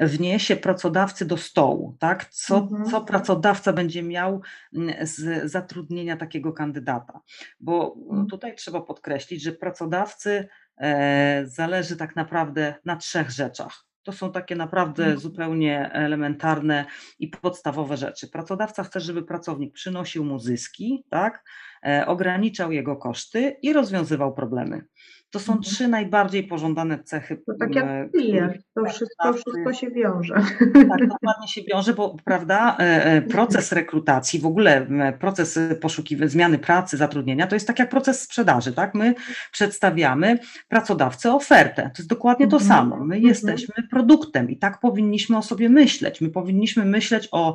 [0.00, 2.24] wniesie pracodawcy do stołu, tak?
[2.24, 2.90] Co, mhm.
[2.90, 4.40] co pracodawca będzie miał
[4.74, 7.20] mm, z zatrudnienia takiego kandydata.
[7.60, 8.26] Bo mhm.
[8.26, 10.48] tutaj trzeba podkreślić, że pracodawcy
[10.80, 13.86] E, zależy tak naprawdę na trzech rzeczach.
[14.02, 15.20] To są takie naprawdę mhm.
[15.20, 16.84] zupełnie elementarne
[17.18, 18.28] i podstawowe rzeczy.
[18.28, 21.44] Pracodawca chce, żeby pracownik przynosił mu zyski, tak?
[21.86, 24.84] E, ograniczał jego koszty i rozwiązywał problemy.
[25.36, 25.62] To są mhm.
[25.62, 27.36] trzy najbardziej pożądane cechy.
[27.46, 30.34] To tak jak klient, to wszystko, wszystko się wiąże.
[30.88, 34.86] Tak, dokładnie się wiąże, bo prawda, e, e, proces rekrutacji, w ogóle
[35.20, 38.94] proces poszukiwania, zmiany pracy, zatrudnienia, to jest tak jak proces sprzedaży, tak?
[38.94, 39.14] My
[39.52, 41.82] przedstawiamy pracodawcy ofertę.
[41.82, 42.68] To jest dokładnie to mhm.
[42.68, 42.96] samo.
[42.96, 43.22] My mhm.
[43.22, 46.20] jesteśmy produktem i tak powinniśmy o sobie myśleć.
[46.20, 47.54] My powinniśmy myśleć o,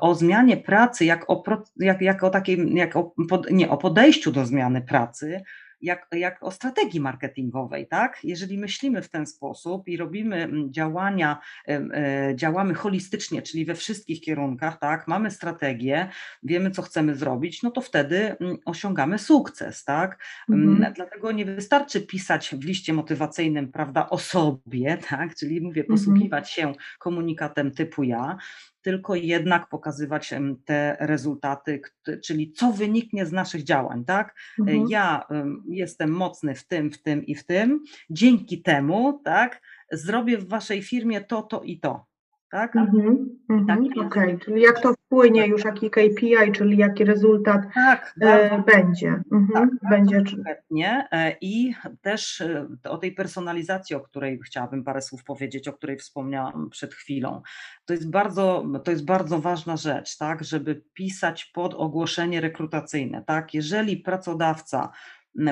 [0.00, 1.42] o zmianie pracy, jak o,
[1.76, 3.14] jak, jak o takiej, jak o,
[3.50, 5.44] nie, o podejściu do zmiany pracy,
[5.84, 8.18] jak, jak o strategii marketingowej, tak?
[8.24, 14.20] Jeżeli myślimy w ten sposób i robimy mm, działania, e, działamy holistycznie, czyli we wszystkich
[14.20, 15.08] kierunkach, tak?
[15.08, 16.08] Mamy strategię,
[16.42, 20.18] wiemy, co chcemy zrobić, no to wtedy mm, osiągamy sukces, tak?
[20.48, 20.92] Mm, mhm.
[20.94, 25.34] Dlatego nie wystarczy pisać w liście motywacyjnym, prawda, o sobie, tak?
[25.34, 25.98] Czyli mówię, mhm.
[25.98, 28.36] posługiwać się komunikatem typu ja,
[28.84, 31.80] tylko jednak pokazywać te rezultaty,
[32.24, 34.34] czyli co wyniknie z naszych działań, tak?
[34.58, 34.86] Mhm.
[34.88, 35.26] Ja
[35.68, 39.60] jestem mocny w tym, w tym i w tym, dzięki temu, tak,
[39.92, 42.06] zrobię w waszej firmie to, to i to
[42.54, 42.76] tak?
[42.76, 44.38] Mhm, mhm, Okej, okay.
[44.38, 49.22] czyli jak to wpłynie już, jaki KPI, czyli jaki rezultat tak, e, będzie.
[49.32, 50.16] Mhm, tak, będzie.
[50.16, 51.08] Konkretnie.
[51.12, 55.96] E, I też e, o tej personalizacji, o której chciałabym parę słów powiedzieć, o której
[55.96, 57.42] wspomniałam przed chwilą.
[57.84, 63.54] To jest bardzo, to jest bardzo ważna rzecz, tak, żeby pisać pod ogłoszenie rekrutacyjne, tak?
[63.54, 64.92] Jeżeli pracodawca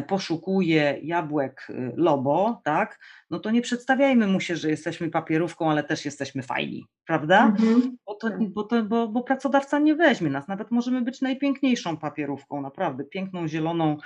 [0.08, 2.98] poszukuje jabłek y, lobo, tak,
[3.30, 7.46] no to nie przedstawiajmy mu się, że jesteśmy papierówką, ale też jesteśmy fajni, prawda?
[7.46, 7.96] Mhm.
[8.06, 12.60] Bo, to, bo, to, bo, bo pracodawca nie weźmie nas, nawet możemy być najpiękniejszą papierówką,
[12.60, 13.96] naprawdę piękną, zieloną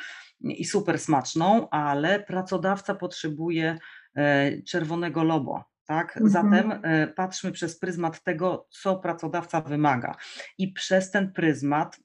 [0.41, 3.79] i super smaczną, ale pracodawca potrzebuje
[4.17, 6.17] e, czerwonego lobo, tak?
[6.17, 6.31] Mhm.
[6.31, 10.15] Zatem e, patrzmy przez pryzmat tego, co pracodawca wymaga.
[10.59, 12.01] I przez ten pryzmat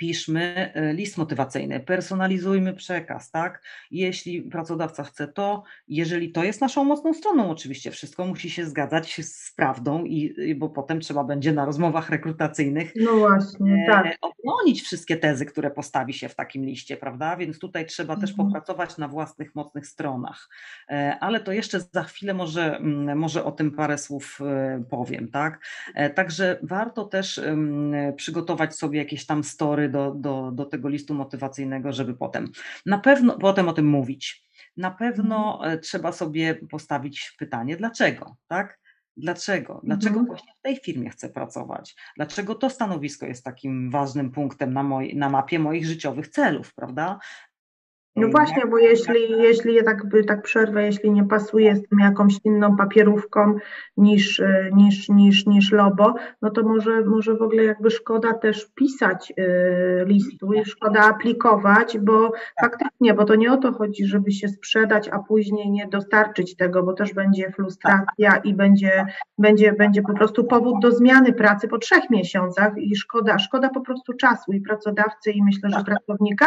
[0.00, 3.62] piszmy e, list motywacyjny, personalizujmy przekaz, tak?
[3.90, 9.20] Jeśli pracodawca chce to, jeżeli to jest naszą mocną stroną, oczywiście wszystko musi się zgadzać
[9.22, 14.16] z prawdą, i, bo potem trzeba będzie na rozmowach rekrutacyjnych no właśnie, e, tak.
[14.20, 17.36] obronić wszystkie tezy, które postawi się w takim liście, prawda?
[17.36, 18.26] Więc tutaj trzeba mhm.
[18.26, 20.48] też popracować na własnych mocnych stronach.
[20.88, 24.40] E, ale to jeszcze za chwilę może, mm, może o tym parę słów
[24.90, 25.60] powiem, tak?
[26.14, 27.40] Także warto też
[28.16, 32.48] przygotować sobie jakieś tam story do, do, do tego listu motywacyjnego, żeby potem
[32.86, 34.50] na pewno potem o tym mówić.
[34.76, 35.72] Na pewno mhm.
[35.72, 38.80] e, trzeba sobie postawić pytanie, dlaczego, tak?
[39.16, 39.80] Dlaczego?
[39.84, 40.26] Dlaczego mhm.
[40.26, 41.96] właśnie w tej firmie chcę pracować?
[42.16, 47.18] Dlaczego to stanowisko jest takim ważnym punktem na, moj, na mapie moich życiowych celów, prawda?
[48.20, 52.34] No właśnie, bo jeśli, jeśli ja tak, tak przerwę, jeśli nie pasuje z tym jakąś
[52.44, 53.54] inną papierówką
[53.96, 58.66] niż, e, niż, niż, niż Lobo, no to może, może w ogóle jakby szkoda też
[58.74, 64.32] pisać y, listu i szkoda aplikować, bo faktycznie, bo to nie o to chodzi, żeby
[64.32, 69.06] się sprzedać, a później nie dostarczyć tego, bo też będzie frustracja i będzie,
[69.38, 73.80] będzie, będzie po prostu powód do zmiany pracy po trzech miesiącach i szkoda, szkoda po
[73.80, 76.46] prostu czasu i pracodawcy i myślę, że pracownika,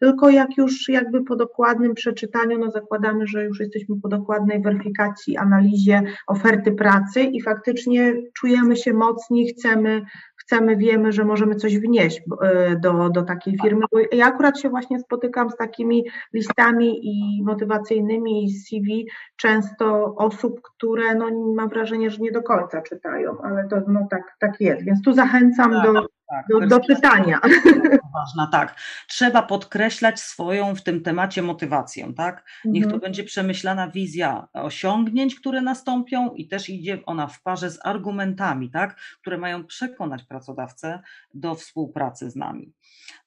[0.00, 4.62] tylko jak już jakby jakby po dokładnym przeczytaniu, no zakładamy, że już jesteśmy po dokładnej
[4.62, 10.02] weryfikacji, analizie oferty pracy i faktycznie czujemy się mocni, chcemy,
[10.36, 13.84] chcemy, wiemy, że możemy coś wnieść e, do, do takiej firmy.
[13.92, 19.06] Bo ja akurat się właśnie spotykam z takimi listami i motywacyjnymi z CV
[19.36, 24.22] często osób, które no, mam wrażenie, że nie do końca czytają, ale to no, tak,
[24.40, 24.84] tak jest.
[24.84, 27.40] Więc tu zachęcam do, tak, do, do czytania.
[28.14, 28.80] Ważna, tak.
[29.08, 32.44] Trzeba podkreślać swoją w tym temacie motywację, tak?
[32.64, 33.00] Niech mhm.
[33.00, 38.70] to będzie przemyślana wizja osiągnięć, które nastąpią i też idzie ona w parze z argumentami,
[38.70, 38.96] tak?
[39.20, 41.00] Które mają przekonać pracodawcę
[41.34, 42.72] do współpracy z nami.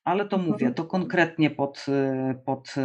[0.03, 0.73] Ale to mówię, mhm.
[0.73, 1.85] to konkretnie pod,
[2.45, 2.75] pod,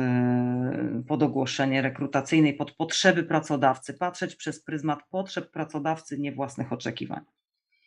[1.09, 7.25] pod ogłoszenie rekrutacyjne i pod potrzeby pracodawcy, patrzeć przez pryzmat potrzeb pracodawcy, nie własnych oczekiwań.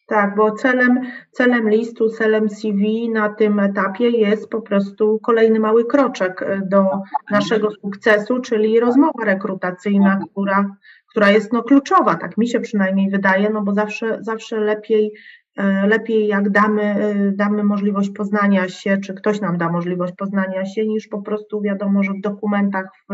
[0.07, 1.01] Tak, bo celem,
[1.31, 6.85] celem listu, celem CV na tym etapie jest po prostu kolejny mały kroczek e, do
[7.31, 10.75] naszego sukcesu, czyli rozmowa rekrutacyjna, która,
[11.09, 15.11] która jest no kluczowa, tak mi się przynajmniej wydaje, no bo zawsze, zawsze lepiej,
[15.57, 20.65] e, lepiej jak damy, e, damy możliwość poznania się, czy ktoś nam da możliwość poznania
[20.65, 23.13] się, niż po prostu wiadomo, że w dokumentach, w,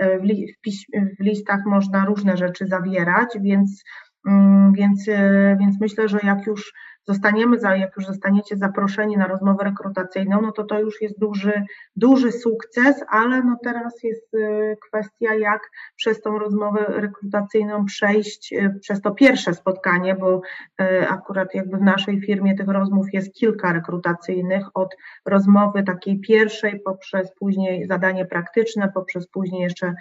[0.00, 3.84] w, w listach można różne rzeczy zawierać, więc
[4.72, 6.72] więc, e, więc myślę, że jak już
[7.08, 11.62] zostaniemy, za, jak już zostaniecie zaproszeni na rozmowę rekrutacyjną, no to to już jest duży,
[11.96, 18.78] duży sukces, ale no teraz jest y, kwestia, jak przez tą rozmowę rekrutacyjną przejść, y,
[18.80, 20.40] przez to pierwsze spotkanie, bo
[20.80, 24.96] y, akurat jakby w naszej firmie tych rozmów jest kilka rekrutacyjnych, od
[25.26, 29.94] rozmowy takiej pierwszej poprzez później zadanie praktyczne, poprzez później jeszcze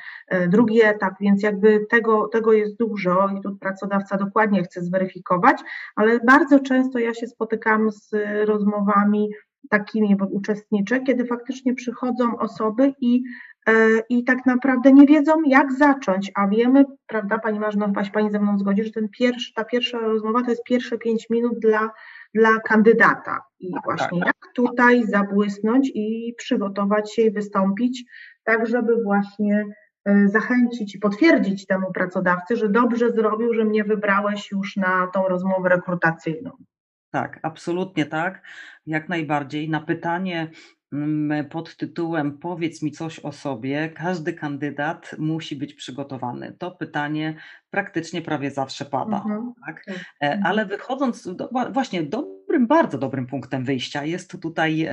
[0.47, 5.61] drugi etap, więc jakby tego, tego jest dużo i tu pracodawca dokładnie chce zweryfikować,
[5.95, 8.11] ale bardzo często często ja się spotykam z
[8.45, 9.29] rozmowami
[9.69, 13.23] takimi, bo uczestniczę, kiedy faktycznie przychodzą osoby i,
[13.67, 13.73] e,
[14.09, 17.59] i tak naprawdę nie wiedzą, jak zacząć, a wiemy, prawda, Pani
[18.03, 21.29] się Pani ze mną zgodzi, że ten pierwszy, ta pierwsza rozmowa to jest pierwsze pięć
[21.29, 21.89] minut dla,
[22.33, 24.27] dla kandydata i tak, właśnie tak.
[24.27, 28.03] jak tutaj zabłysnąć i przygotować się i wystąpić,
[28.43, 29.65] tak żeby właśnie
[30.05, 35.27] e, zachęcić i potwierdzić temu pracodawcy, że dobrze zrobił, że mnie wybrałeś już na tą
[35.27, 36.51] rozmowę rekrutacyjną.
[37.11, 38.41] Tak, absolutnie tak,
[38.87, 39.69] jak najbardziej.
[39.69, 40.47] Na pytanie
[40.93, 46.55] mm, pod tytułem Powiedz mi coś o sobie, każdy kandydat musi być przygotowany.
[46.59, 47.35] To pytanie
[47.69, 49.17] praktycznie prawie zawsze pada.
[49.17, 49.53] Mhm.
[49.65, 49.85] Tak?
[49.85, 49.95] tak.
[49.97, 50.45] E, mhm.
[50.45, 54.87] Ale wychodząc, do, właśnie dobrym, bardzo dobrym punktem wyjścia jest tutaj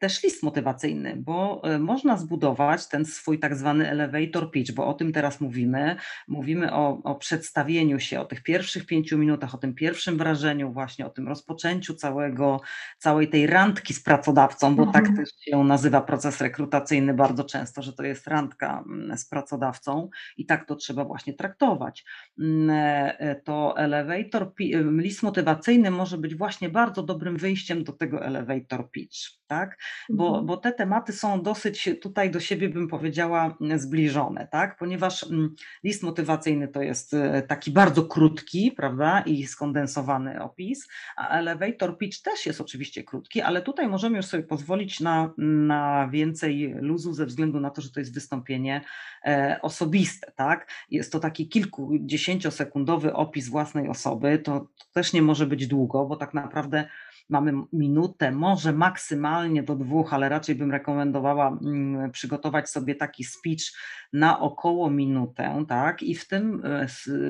[0.00, 4.94] też list motywacyjny, bo e, można zbudować ten swój tak zwany elevator pitch, bo o
[4.94, 5.96] tym teraz mówimy.
[6.28, 11.06] Mówimy o, o przedstawieniu się, o tych pierwszych pięciu minutach, o tym pierwszym wrażeniu, właśnie
[11.06, 12.60] o tym rozpoczęciu całego,
[12.98, 15.16] całej tej randki z pracodawcą, bo tak mhm.
[15.16, 20.46] też się nazywa proces rekrutacyjny bardzo często, że to jest randka mm, z pracodawcą i
[20.46, 22.04] tak to trzeba właśnie traktować.
[22.38, 22.70] Mm,
[23.18, 24.52] e, to elevator,
[24.98, 29.76] list motywacyjny może być właśnie bardzo dobrym wyjściem do tego elevator pitch, tak?
[30.08, 30.46] Bo, mhm.
[30.46, 34.76] bo te tematy są dosyć tutaj do siebie, bym powiedziała, zbliżone, tak?
[34.76, 41.28] ponieważ mm, list motywacyjny to jest e, taki bardzo krótki, prawda, i skondensowany opis, a
[41.28, 46.74] elevator pitch też jest oczywiście krótki, ale tutaj możemy już sobie pozwolić na, na więcej
[46.80, 48.80] luzu ze względu na to, że to jest wystąpienie
[49.24, 50.70] e, osobiste, tak?
[50.90, 56.16] Jest to taki kilkudziesięciosekundowy opis własnej osoby, to, to też nie może być długo, bo
[56.16, 56.88] tak naprawdę
[57.28, 63.72] mamy minutę, może maksymalnie do dwóch, ale raczej bym rekomendowała mm, przygotować sobie taki speech
[64.12, 66.02] na około minutę, tak?
[66.02, 66.86] I w tym, e,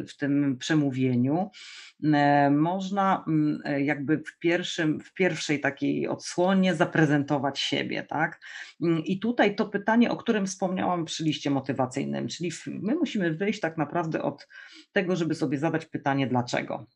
[0.09, 1.51] w tym przemówieniu
[2.05, 8.41] e, można mm, e, jakby w, pierwszym, w pierwszej takiej odsłonie zaprezentować siebie, tak?
[8.83, 13.61] Mm, I tutaj to pytanie, o którym wspomniałam przy liście motywacyjnym, czyli my musimy wyjść
[13.61, 14.49] tak naprawdę od
[14.93, 16.87] tego, żeby sobie zadać pytanie dlaczego.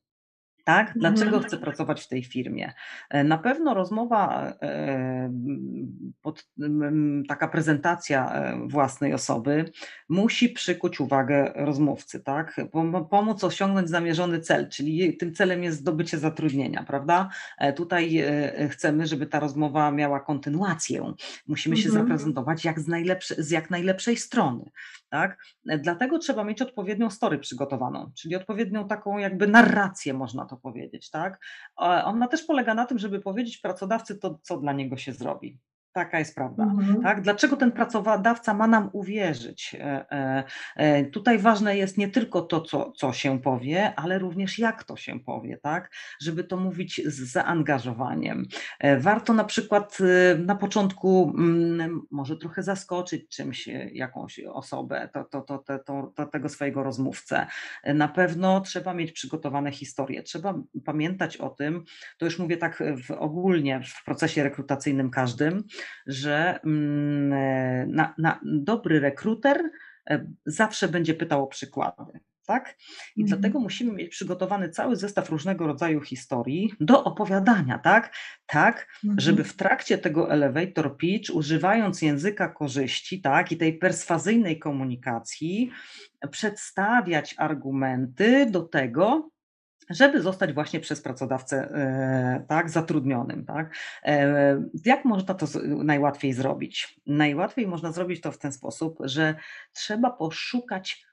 [0.64, 0.92] Tak?
[0.96, 2.72] Dlaczego chcę pracować w tej firmie?
[3.10, 5.32] E, na pewno rozmowa, e,
[6.22, 6.48] pod,
[7.28, 9.72] taka prezentacja e, własnej osoby
[10.08, 12.60] musi przykuć uwagę rozmówcy, tak?
[13.10, 17.28] Pomóc osiągnąć zamierzony cel, czyli tym celem jest zdobycie zatrudnienia, prawda?
[17.76, 18.24] Tutaj
[18.70, 21.14] chcemy, żeby ta rozmowa miała kontynuację.
[21.48, 22.04] Musimy się mhm.
[22.04, 22.86] zaprezentować jak z,
[23.38, 24.70] z jak najlepszej strony,
[25.08, 25.38] tak?
[25.64, 31.40] Dlatego trzeba mieć odpowiednią story przygotowaną, czyli odpowiednią taką jakby narrację, można to powiedzieć, tak?
[32.04, 35.58] Ona też polega na tym, żeby powiedzieć pracodawcy to, co dla niego się zrobi.
[35.94, 36.62] Taka jest prawda.
[36.64, 37.02] Mhm.
[37.02, 37.20] Tak?
[37.20, 39.76] Dlaczego ten pracodawca ma nam uwierzyć?
[39.80, 40.44] E, e,
[40.76, 44.96] e, tutaj ważne jest nie tylko to, co, co się powie, ale również jak to
[44.96, 45.90] się powie, tak?
[46.22, 48.46] żeby to mówić z zaangażowaniem.
[48.98, 49.98] Warto na przykład
[50.38, 56.48] na początku mm, może trochę zaskoczyć czymś jakąś osobę, to, to, to, to, to, tego
[56.48, 57.46] swojego rozmówcę.
[57.84, 60.22] Na pewno trzeba mieć przygotowane historie.
[60.22, 61.84] Trzeba pamiętać o tym,
[62.18, 65.64] to już mówię tak w, ogólnie w procesie rekrutacyjnym każdym,
[66.06, 69.70] że mm, e, na, na dobry rekruter
[70.10, 72.20] e, zawsze będzie pytał o przykłady.
[72.46, 72.76] Tak?
[73.16, 73.40] I mhm.
[73.40, 78.14] dlatego musimy mieć przygotowany cały zestaw różnego rodzaju historii do opowiadania, tak?
[78.46, 79.20] Tak, mhm.
[79.20, 85.70] żeby w trakcie tego elevator pitch, używając języka korzyści, tak, i tej perswazyjnej komunikacji,
[86.30, 89.30] przedstawiać argumenty do tego,
[89.90, 93.44] żeby zostać właśnie przez pracodawcę e, tak, zatrudnionym.
[93.44, 93.74] Tak?
[94.04, 97.00] E, jak można to najłatwiej zrobić?
[97.06, 99.34] Najłatwiej można zrobić to w ten sposób, że
[99.72, 101.06] trzeba poszukać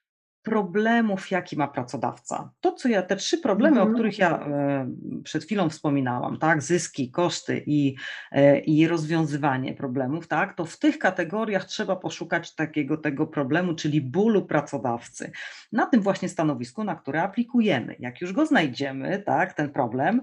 [0.43, 2.51] problemów, jaki ma pracodawca.
[2.61, 3.91] To, co ja, te trzy problemy, mhm.
[3.91, 4.91] o których ja e,
[5.23, 7.95] przed chwilą wspominałam, tak, zyski, koszty i,
[8.31, 14.01] e, i rozwiązywanie problemów, tak, to w tych kategoriach trzeba poszukać takiego tego problemu, czyli
[14.01, 15.31] bólu pracodawcy.
[15.71, 17.95] Na tym właśnie stanowisku, na które aplikujemy.
[17.99, 20.21] Jak już go znajdziemy, tak, ten problem,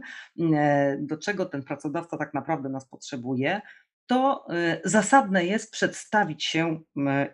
[0.54, 3.60] e, do czego ten pracodawca tak naprawdę nas potrzebuje,
[4.08, 4.46] to
[4.84, 6.80] zasadne jest przedstawić się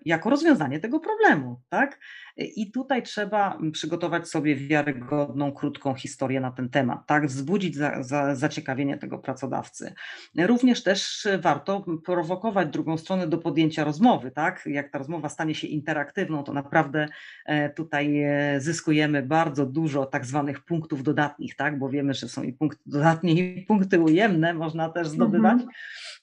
[0.04, 1.98] jako rozwiązanie tego problemu, tak?
[2.36, 7.26] I tutaj trzeba przygotować sobie wiarygodną, krótką historię na ten temat, tak?
[7.26, 9.94] Wzbudzić za, za, zaciekawienie tego pracodawcy.
[10.38, 14.62] Również też warto prowokować drugą stronę do podjęcia rozmowy, tak?
[14.66, 17.08] Jak ta rozmowa stanie się interaktywną, to naprawdę
[17.46, 21.78] e, tutaj e, zyskujemy bardzo dużo tak zwanych punktów dodatnich, tak?
[21.78, 25.52] Bo wiemy, że są i punkty dodatnie, i punkty ujemne, można też zdobywać.
[25.52, 25.68] Mhm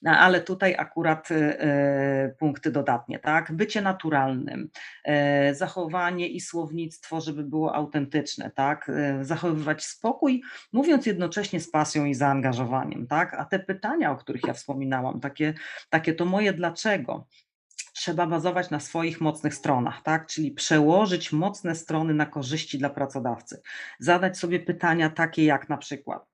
[0.04, 3.52] ale tutaj akurat e, punkty dodatnie, tak?
[3.52, 4.68] Bycie naturalnym,
[5.52, 8.90] zachowanie zachowanie i słownictwo, żeby było autentyczne, tak?
[9.20, 13.34] Zachowywać spokój, mówiąc jednocześnie z pasją i zaangażowaniem, tak?
[13.34, 15.54] A te pytania, o których ja wspominałam, takie,
[15.90, 17.26] takie to moje dlaczego,
[17.94, 20.26] trzeba bazować na swoich mocnych stronach, tak?
[20.26, 23.62] Czyli przełożyć mocne strony na korzyści dla pracodawcy.
[23.98, 26.31] Zadać sobie pytania takie jak na przykład,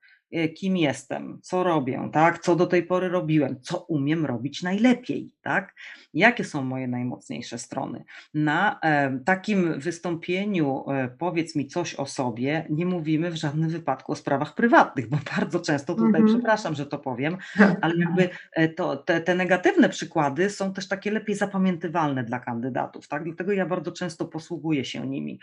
[0.54, 5.74] kim jestem, co robię, tak, co do tej pory robiłem, co umiem robić najlepiej, tak,
[6.14, 8.04] jakie są moje najmocniejsze strony.
[8.34, 14.12] Na e, takim wystąpieniu e, powiedz mi coś o sobie, nie mówimy w żadnym wypadku
[14.12, 16.34] o sprawach prywatnych, bo bardzo często tutaj, mm -hmm.
[16.34, 17.36] przepraszam, że to powiem,
[17.82, 23.08] ale jakby e, to, te, te negatywne przykłady są też takie lepiej zapamiętywalne dla kandydatów,
[23.08, 25.40] tak, dlatego ja bardzo często posługuję się nimi.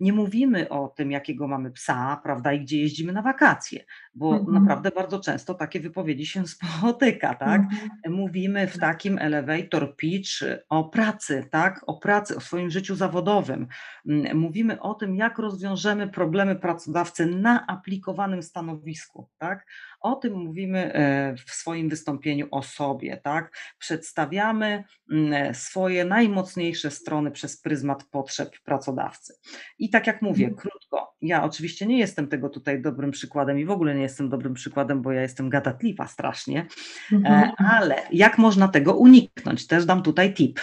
[0.00, 4.54] Nie mówimy o tym, jakiego mamy psa, prawda, i gdzie jeździmy na wakacje, bo mhm.
[4.54, 7.60] naprawdę bardzo często takie wypowiedzi się spotyka, tak?
[7.60, 8.14] Mhm.
[8.14, 10.30] Mówimy w takim elevator pitch
[10.68, 11.80] o pracy, tak?
[11.86, 13.66] O pracy, o swoim życiu zawodowym.
[14.08, 19.66] Mm, mówimy o tym, jak rozwiążemy problemy pracodawcy na aplikowanym stanowisku, tak?
[20.00, 23.56] O tym mówimy e, w swoim wystąpieniu o sobie, tak?
[23.78, 29.34] Przedstawiamy mm, swoje najmocniejsze strony przez pryzmat potrzeb pracodawcy.
[29.78, 30.60] I tak jak mówię, mhm.
[30.60, 34.54] krótko, ja oczywiście nie jestem tego tutaj dobrym przykładem i w ogóle nie jestem dobrym
[34.54, 36.66] przykładem, bo ja jestem gadatliwa strasznie,
[37.12, 37.52] e, mhm.
[37.58, 39.66] ale jak można tego uniknąć?
[39.66, 40.60] Też dam tutaj tip.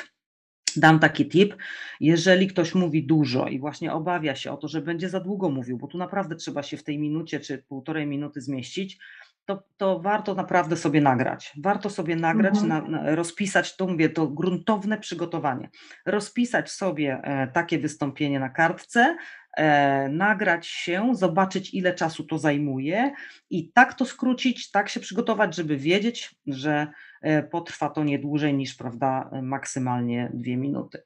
[0.78, 1.56] Dam taki tip,
[2.00, 5.78] jeżeli ktoś mówi dużo i właśnie obawia się o to, że będzie za długo mówił,
[5.78, 8.98] bo tu naprawdę trzeba się w tej minucie czy półtorej minuty zmieścić,
[9.46, 11.54] to, to warto naprawdę sobie nagrać.
[11.64, 12.92] Warto sobie nagrać, mhm.
[12.92, 15.70] na, na, rozpisać, to mówię, to gruntowne przygotowanie.
[16.06, 19.18] Rozpisać sobie e, takie wystąpienie na kartce,
[19.58, 23.12] e, nagrać się, zobaczyć ile czasu to zajmuje
[23.50, 26.88] i tak to skrócić, tak się przygotować, żeby wiedzieć, że
[27.22, 31.04] e, potrwa to nie dłużej niż prawda, maksymalnie dwie minuty.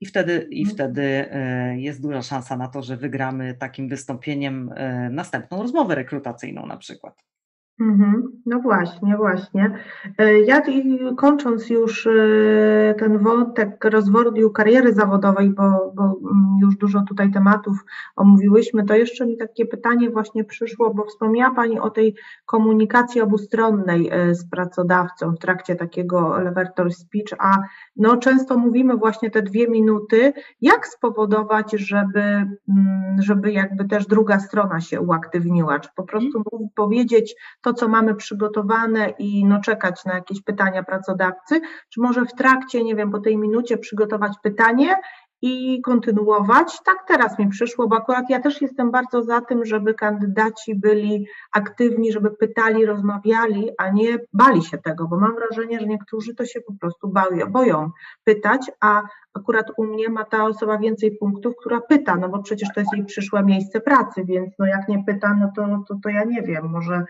[0.00, 0.74] I wtedy, i mhm.
[0.74, 6.66] wtedy e, jest duża szansa na to, że wygramy takim wystąpieniem e, następną rozmowę rekrutacyjną
[6.66, 7.30] na przykład.
[7.80, 8.42] Mhm.
[8.46, 9.78] No właśnie, właśnie.
[10.18, 10.62] E, ja
[11.16, 17.84] kończąc już e, ten wątek rozwoju kariery zawodowej, bo, bo mm, już dużo tutaj tematów
[18.16, 22.14] omówiłyśmy, to jeszcze mi takie pytanie właśnie przyszło, bo wspomniała Pani o tej
[22.46, 27.56] komunikacji obustronnej e, z pracodawcą w trakcie takiego elevator speech, a
[27.96, 32.56] no często mówimy właśnie te dwie minuty, jak spowodować, żeby, mm,
[33.18, 36.42] żeby jakby też druga strona się uaktywniła, czy po prostu
[36.74, 42.24] powiedzieć to, to, co mamy przygotowane i no czekać na jakieś pytania pracodawcy, czy może
[42.24, 44.96] w trakcie, nie wiem, po tej minucie przygotować pytanie
[45.42, 46.78] i kontynuować.
[46.84, 51.26] Tak teraz mi przyszło, bo akurat ja też jestem bardzo za tym, żeby kandydaci byli
[51.52, 56.44] aktywni, żeby pytali, rozmawiali, a nie bali się tego, bo mam wrażenie, że niektórzy to
[56.46, 57.90] się po prostu boją, boją
[58.24, 59.02] pytać, a
[59.34, 62.92] akurat u mnie ma ta osoba więcej punktów, która pyta, no bo przecież to jest
[62.92, 66.42] jej przyszłe miejsce pracy, więc no jak nie pyta, no to, to, to ja nie
[66.42, 67.04] wiem, może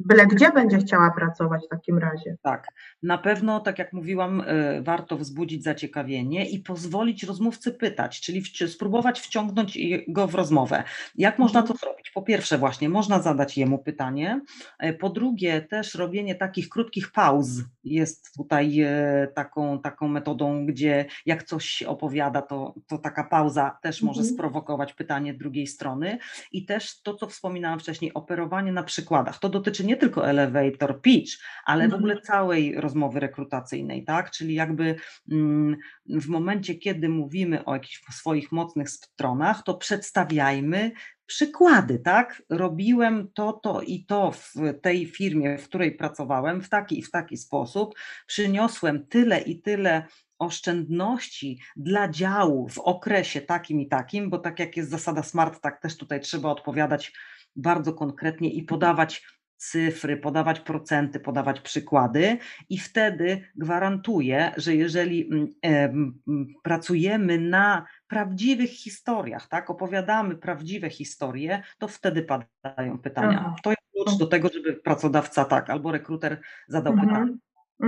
[0.00, 2.36] byle gdzie będzie chciała pracować w takim razie.
[2.42, 2.66] Tak,
[3.02, 8.70] na pewno, tak jak mówiłam, y, warto wzbudzić zaciekawienie i pozwolić rozmówcy pytać, czyli w,
[8.70, 9.78] spróbować wciągnąć
[10.08, 10.84] go w rozmowę.
[11.14, 12.10] Jak można to zrobić?
[12.10, 14.40] Po pierwsze właśnie, można zadać jemu pytanie,
[14.78, 17.48] e, po drugie też robienie takich krótkich pauz
[17.84, 24.02] jest tutaj e, taką, taką metodą, gdzie jak coś opowiada, to, to taka pauza też
[24.02, 24.34] może mhm.
[24.34, 26.18] sprowokować pytanie drugiej strony.
[26.52, 29.38] I też to, co wspominałam wcześniej, operowanie na przykładach.
[29.38, 31.32] To dotyczy nie tylko elevator pitch,
[31.64, 32.26] ale w ogóle mhm.
[32.26, 34.30] całej rozmowy rekrutacyjnej, tak?
[34.30, 34.96] Czyli jakby
[35.30, 35.76] mm,
[36.06, 40.92] w momencie, kiedy mówimy o jakichś swoich mocnych stronach, to przedstawiajmy
[41.26, 42.42] przykłady, tak?
[42.50, 47.10] Robiłem to, to i to w tej firmie, w której pracowałem, w taki i w
[47.10, 47.94] taki sposób,
[48.26, 50.06] przyniosłem tyle i tyle
[50.38, 55.80] oszczędności dla działu w okresie takim i takim, bo tak jak jest zasada SMART, tak
[55.80, 57.12] też tutaj trzeba odpowiadać
[57.56, 59.26] bardzo konkretnie i podawać
[59.70, 62.38] cyfry, podawać procenty, podawać przykłady,
[62.68, 65.30] i wtedy gwarantuję, że jeżeli
[65.62, 66.22] mm,
[66.62, 73.38] pracujemy na prawdziwych historiach, tak, opowiadamy prawdziwe historie, to wtedy padają pytania.
[73.40, 73.56] Aha.
[73.62, 77.08] To jest klucz do tego, żeby pracodawca tak albo rekruter zadał mhm.
[77.08, 77.36] pytanie.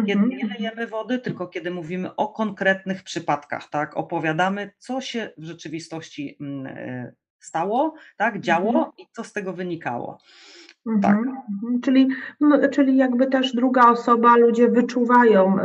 [0.07, 0.29] Kiedy mhm.
[0.29, 3.97] nie lejemy wody, tylko kiedy mówimy o konkretnych przypadkach, tak?
[3.97, 8.41] Opowiadamy, co się w rzeczywistości mm, e, stało, tak?
[8.41, 8.93] Działo mhm.
[8.99, 10.19] i co z tego wynikało.
[11.03, 11.17] Tak.
[11.17, 11.81] Mhm, mhm.
[11.81, 12.09] Czyli,
[12.41, 15.63] no, czyli jakby też druga osoba, ludzie wyczuwają y,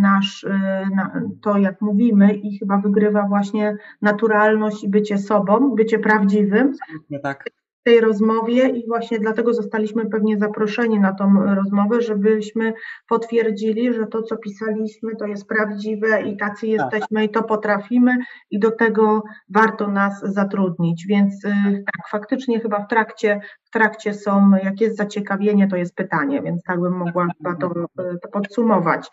[0.00, 0.48] nasz, y,
[0.96, 6.72] na, to, jak mówimy, i chyba wygrywa właśnie naturalność i bycie sobą, bycie prawdziwym.
[6.82, 7.44] Absolutnie tak
[7.84, 12.72] tej rozmowie i właśnie dlatego zostaliśmy pewnie zaproszeni na tą rozmowę, żebyśmy
[13.08, 16.70] potwierdzili, że to, co pisaliśmy, to jest prawdziwe i tacy tak.
[16.70, 18.16] jesteśmy i to potrafimy
[18.50, 21.06] i do tego warto nas zatrudnić.
[21.06, 25.94] Więc y, tak, faktycznie chyba w trakcie, w trakcie są, jak jest zaciekawienie, to jest
[25.94, 27.74] pytanie, więc tak bym mogła chyba to,
[28.22, 29.10] to podsumować.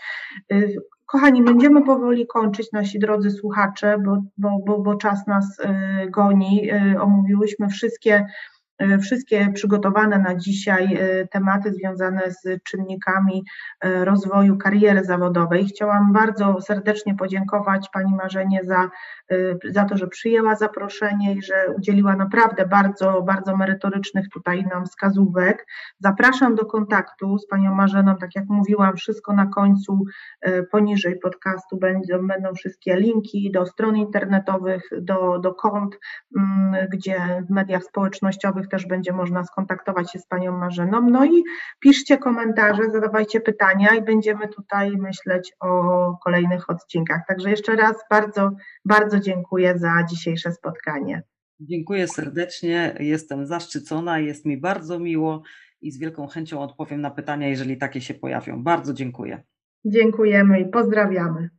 [0.51, 6.09] Y, kochani, będziemy powoli kończyć, nasi drodzy słuchacze, bo, bo, bo, bo czas nas y,
[6.09, 6.69] goni.
[6.99, 8.25] Omówiłyśmy wszystkie
[9.01, 13.43] wszystkie przygotowane na dzisiaj e, tematy związane z czynnikami
[13.81, 15.65] e, rozwoju kariery zawodowej.
[15.65, 18.89] Chciałam bardzo serdecznie podziękować Pani Marzenie za,
[19.69, 25.65] za to, że przyjęła zaproszenie i że udzieliła naprawdę bardzo, bardzo merytorycznych tutaj nam wskazówek.
[25.99, 30.05] Zapraszam do kontaktu z Panią Marzeną, tak jak mówiłam, wszystko na końcu
[30.71, 35.99] poniżej podcastu będą, będą wszystkie linki do stron internetowych, do, do kont,
[36.37, 41.09] mm, gdzie w mediach społecznościowych też będzie można skontaktować się z Panią Marzeną.
[41.09, 41.43] No i
[41.79, 47.21] piszcie komentarze, zadawajcie pytania i będziemy tutaj myśleć o kolejnych odcinkach.
[47.27, 48.51] Także jeszcze raz bardzo,
[48.85, 51.23] bardzo dziękuję za dzisiejsze spotkanie.
[51.59, 55.41] Dziękuję serdecznie, jestem zaszczycona, jest mi bardzo miło
[55.81, 58.63] i z wielką chęcią odpowiem na pytania, jeżeli takie się pojawią.
[58.63, 59.43] Bardzo dziękuję.
[59.85, 61.49] Dziękujemy i pozdrawiamy.